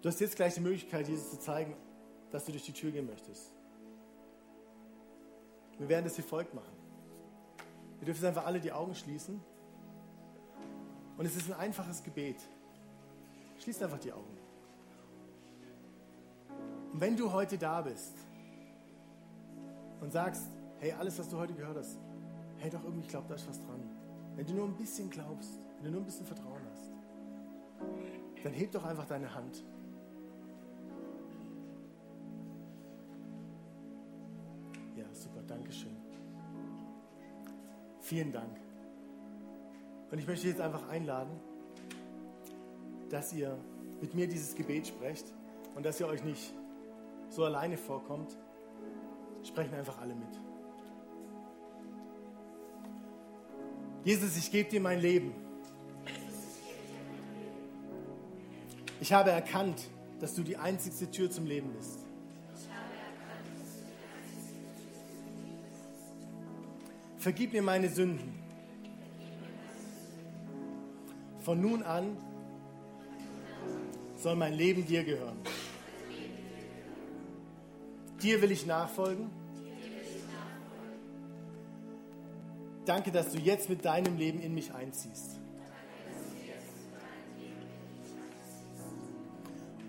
Du 0.03 0.09
hast 0.09 0.21
jetzt 0.21 0.35
gleich 0.35 0.55
die 0.55 0.61
Möglichkeit, 0.61 1.07
Jesus 1.09 1.31
zu 1.31 1.39
zeigen, 1.39 1.77
dass 2.33 2.45
du 2.45 2.51
durch 2.51 2.65
die 2.65 2.73
Tür 2.73 2.91
gehen 2.91 3.07
möchtest. 3.07 3.53
Wir 5.79 5.89
werden 5.89 6.05
das 6.05 6.19
wie 6.19 6.23
folgt 6.23 6.55
machen. 6.55 6.73
Wir 8.01 8.07
dürfen 8.07 8.27
einfach 8.27 8.45
alle 8.45 8.61
die 8.61 8.73
Augen 8.73 8.97
schließen. 8.97 9.41
Und 11.17 11.25
es 11.25 11.37
ist 11.37 11.49
ein 11.53 11.59
einfaches 11.59 12.03
Gebet. 12.03 12.37
Schließ 13.61 13.81
einfach 13.83 14.01
die 14.01 14.13
Augen. 14.13 14.37
Und 16.93 17.01
wenn 17.01 17.17
du 17.17 17.33
heute 17.33 17.57
da 17.57 17.81
bist 17.81 18.15
und 20.01 20.13
sagst, 20.13 20.49
hey, 20.81 20.93
alles, 20.93 21.17
was 21.21 21.29
du 21.29 21.37
heute 21.37 21.55
gehört 21.55 21.77
hast, 21.77 21.97
hey, 22.59 22.71
doch 22.71 22.83
irgendwie, 22.83 23.03
ich 23.03 23.09
glaube, 23.09 23.29
da 23.29 23.37
ist 23.37 23.49
was 23.49 23.61
dran. 23.61 23.89
Wenn 24.35 24.47
du 24.47 24.55
nur 24.55 24.67
ein 24.67 24.77
bisschen 24.77 25.09
glaubst, 25.11 25.61
wenn 25.77 25.85
du 25.85 25.91
nur 25.93 26.01
ein 26.01 26.07
bisschen 26.07 26.27
Vertrauen 26.27 26.61
hast, 26.73 26.91
dann 28.43 28.53
heb 28.53 28.73
doch 28.73 28.85
einfach 28.85 29.07
deine 29.07 29.33
Hand. 29.33 29.63
Vielen 38.13 38.31
Dank. 38.31 38.55
Und 40.11 40.19
ich 40.19 40.27
möchte 40.27 40.47
jetzt 40.47 40.61
einfach 40.61 40.87
einladen, 40.91 41.31
dass 43.09 43.33
ihr 43.33 43.57
mit 44.03 44.15
mir 44.15 44.29
dieses 44.29 44.55
Gebet 44.55 44.87
sprecht 44.87 45.33
und 45.75 45.87
dass 45.87 45.99
ihr 45.99 46.07
euch 46.07 46.23
nicht 46.23 46.53
so 47.31 47.43
alleine 47.47 47.79
vorkommt. 47.79 48.37
Sprechen 49.43 49.73
einfach 49.73 49.99
alle 49.99 50.15
mit. 50.15 50.29
Jesus, 54.05 54.37
ich 54.37 54.51
gebe 54.51 54.69
dir 54.69 54.83
mein 54.83 55.01
Leben. 55.01 55.33
Ich 59.01 59.11
habe 59.15 59.31
erkannt, 59.31 59.89
dass 60.21 60.35
du 60.35 60.43
die 60.43 60.59
einzigste 60.59 61.11
Tür 61.11 61.31
zum 61.31 61.47
Leben 61.47 61.73
bist. 61.73 62.02
Vergib 67.23 67.53
mir 67.53 67.63
meine 67.63 67.89
Sünden. 67.89 68.35
Von 71.39 71.61
nun 71.61 71.85
an 71.85 72.17
soll 74.17 74.35
mein 74.35 74.55
Leben 74.55 74.85
dir 74.85 75.05
gehören. 75.05 75.39
Dir 78.21 78.43
will 78.43 78.51
ich 78.51 78.67
nachfolgen. 78.67 79.31
Danke, 82.87 83.13
dass 83.13 83.31
du 83.31 83.39
jetzt 83.39 83.69
mit 83.69 83.85
deinem 83.85 84.17
Leben 84.19 84.41
in 84.41 84.53
mich 84.53 84.75
einziehst. 84.75 85.39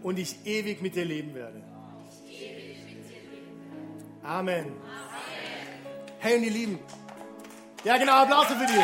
Und 0.03 0.19
ich 0.19 0.45
ewig 0.45 0.83
mit 0.83 0.95
dir 0.95 1.05
leben 1.05 1.33
werde. 1.33 1.63
Amen. 4.21 4.71
Hey, 6.19 6.37
und 6.37 6.43
ihr 6.43 6.51
Lieben. 6.51 6.79
Ja, 7.83 7.97
genau, 7.97 8.13
Applaus 8.13 8.45
für 8.45 8.65
die. 8.65 8.79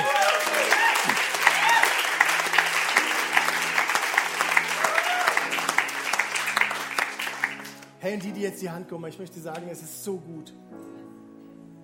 Hey, 8.01 8.17
die, 8.17 8.33
die 8.33 8.41
jetzt 8.41 8.61
die 8.61 8.69
Hand 8.69 8.89
kommen, 8.89 9.05
ich 9.07 9.17
möchte 9.17 9.39
sagen, 9.39 9.69
es 9.71 9.81
ist 9.81 10.03
so 10.03 10.17
gut. 10.17 10.53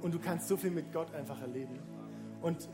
Und 0.02 0.14
du 0.14 0.20
kannst 0.20 0.50
so 0.50 0.58
viel 0.58 0.72
mit 0.72 0.92
Gott 0.92 1.14
einfach 1.16 1.40
erleben. 1.40 1.80
Und 2.42 2.68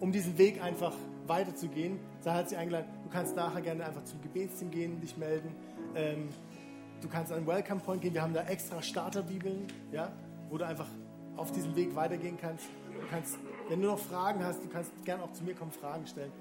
um 0.00 0.12
diesen 0.12 0.38
Weg 0.38 0.62
einfach 0.62 0.94
weiterzugehen, 1.26 1.98
da 2.22 2.34
hat 2.34 2.48
sie 2.48 2.56
eingeladen, 2.56 2.88
du 3.02 3.10
kannst 3.10 3.36
nachher 3.36 3.60
gerne 3.60 3.84
einfach 3.84 4.04
zum 4.04 4.22
Gebetsteam 4.22 4.70
gehen, 4.70 4.98
dich 5.02 5.18
melden. 5.18 5.54
Ähm, 5.94 6.30
du 7.02 7.08
kannst 7.08 7.32
an 7.32 7.46
Welcome 7.46 7.80
Point 7.80 8.00
gehen, 8.00 8.14
wir 8.14 8.22
haben 8.22 8.32
da 8.32 8.44
extra 8.44 8.80
Starterbibeln, 8.80 9.66
ja, 9.92 10.10
wo 10.48 10.56
du 10.56 10.66
einfach 10.66 10.88
auf 11.36 11.52
diesem 11.52 11.76
Weg 11.76 11.94
weitergehen 11.94 12.38
kannst. 12.40 12.64
Du 12.86 13.06
kannst, 13.10 13.38
wenn 13.68 13.80
du 13.80 13.88
noch 13.88 13.98
Fragen 13.98 14.44
hast, 14.44 14.62
du 14.62 14.68
kannst 14.68 14.90
gerne 15.04 15.22
auch 15.22 15.32
zu 15.32 15.44
mir 15.44 15.54
kommen, 15.54 15.72
Fragen 15.72 16.06
stellen. 16.06 16.32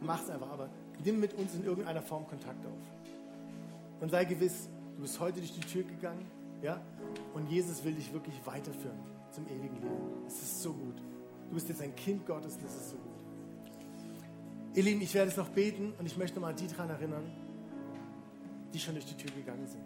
Mach's 0.00 0.28
einfach, 0.28 0.50
aber 0.50 0.68
nimm 1.04 1.20
mit 1.20 1.34
uns 1.34 1.54
in 1.54 1.64
irgendeiner 1.64 2.02
Form 2.02 2.26
Kontakt 2.28 2.64
auf. 2.66 4.00
Und 4.00 4.10
sei 4.10 4.24
gewiss, 4.24 4.68
Du 4.96 5.02
bist 5.02 5.20
heute 5.20 5.40
durch 5.40 5.52
die 5.52 5.60
Tür 5.60 5.82
gegangen, 5.82 6.24
ja? 6.62 6.80
Und 7.34 7.50
Jesus 7.50 7.84
will 7.84 7.92
dich 7.92 8.10
wirklich 8.14 8.34
weiterführen 8.46 8.98
zum 9.30 9.46
ewigen 9.46 9.76
Leben. 9.76 10.24
Es 10.26 10.40
ist 10.40 10.62
so 10.62 10.72
gut. 10.72 10.96
Du 11.48 11.54
bist 11.54 11.68
jetzt 11.68 11.82
ein 11.82 11.94
Kind 11.94 12.26
Gottes, 12.26 12.56
das 12.58 12.74
ist 12.74 12.90
so 12.90 12.96
gut. 12.96 13.12
Ihr 14.74 14.82
Lieben, 14.82 15.02
ich 15.02 15.12
werde 15.12 15.30
es 15.30 15.36
noch 15.36 15.50
beten 15.50 15.92
und 15.98 16.06
ich 16.06 16.16
möchte 16.16 16.40
mal 16.40 16.54
die 16.54 16.66
daran 16.66 16.88
erinnern, 16.88 17.30
die 18.72 18.78
schon 18.78 18.94
durch 18.94 19.04
die 19.04 19.16
Tür 19.16 19.30
gegangen 19.36 19.66
sind. 19.66 19.84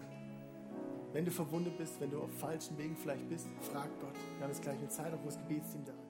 Wenn 1.12 1.24
du 1.24 1.32
verwundet 1.32 1.76
bist, 1.76 2.00
wenn 2.00 2.12
du 2.12 2.20
auf 2.20 2.30
falschen 2.38 2.78
Wegen 2.78 2.96
vielleicht 2.96 3.28
bist, 3.28 3.48
frag 3.72 3.88
Gott. 4.00 4.14
Wir 4.36 4.44
haben 4.44 4.52
jetzt 4.52 4.62
gleich 4.62 4.78
eine 4.78 4.88
Zeit, 4.88 5.12
wo 5.12 5.26
das 5.26 5.38
Gebetsteam 5.38 5.84
da 5.84 5.92
ist. 5.92 6.09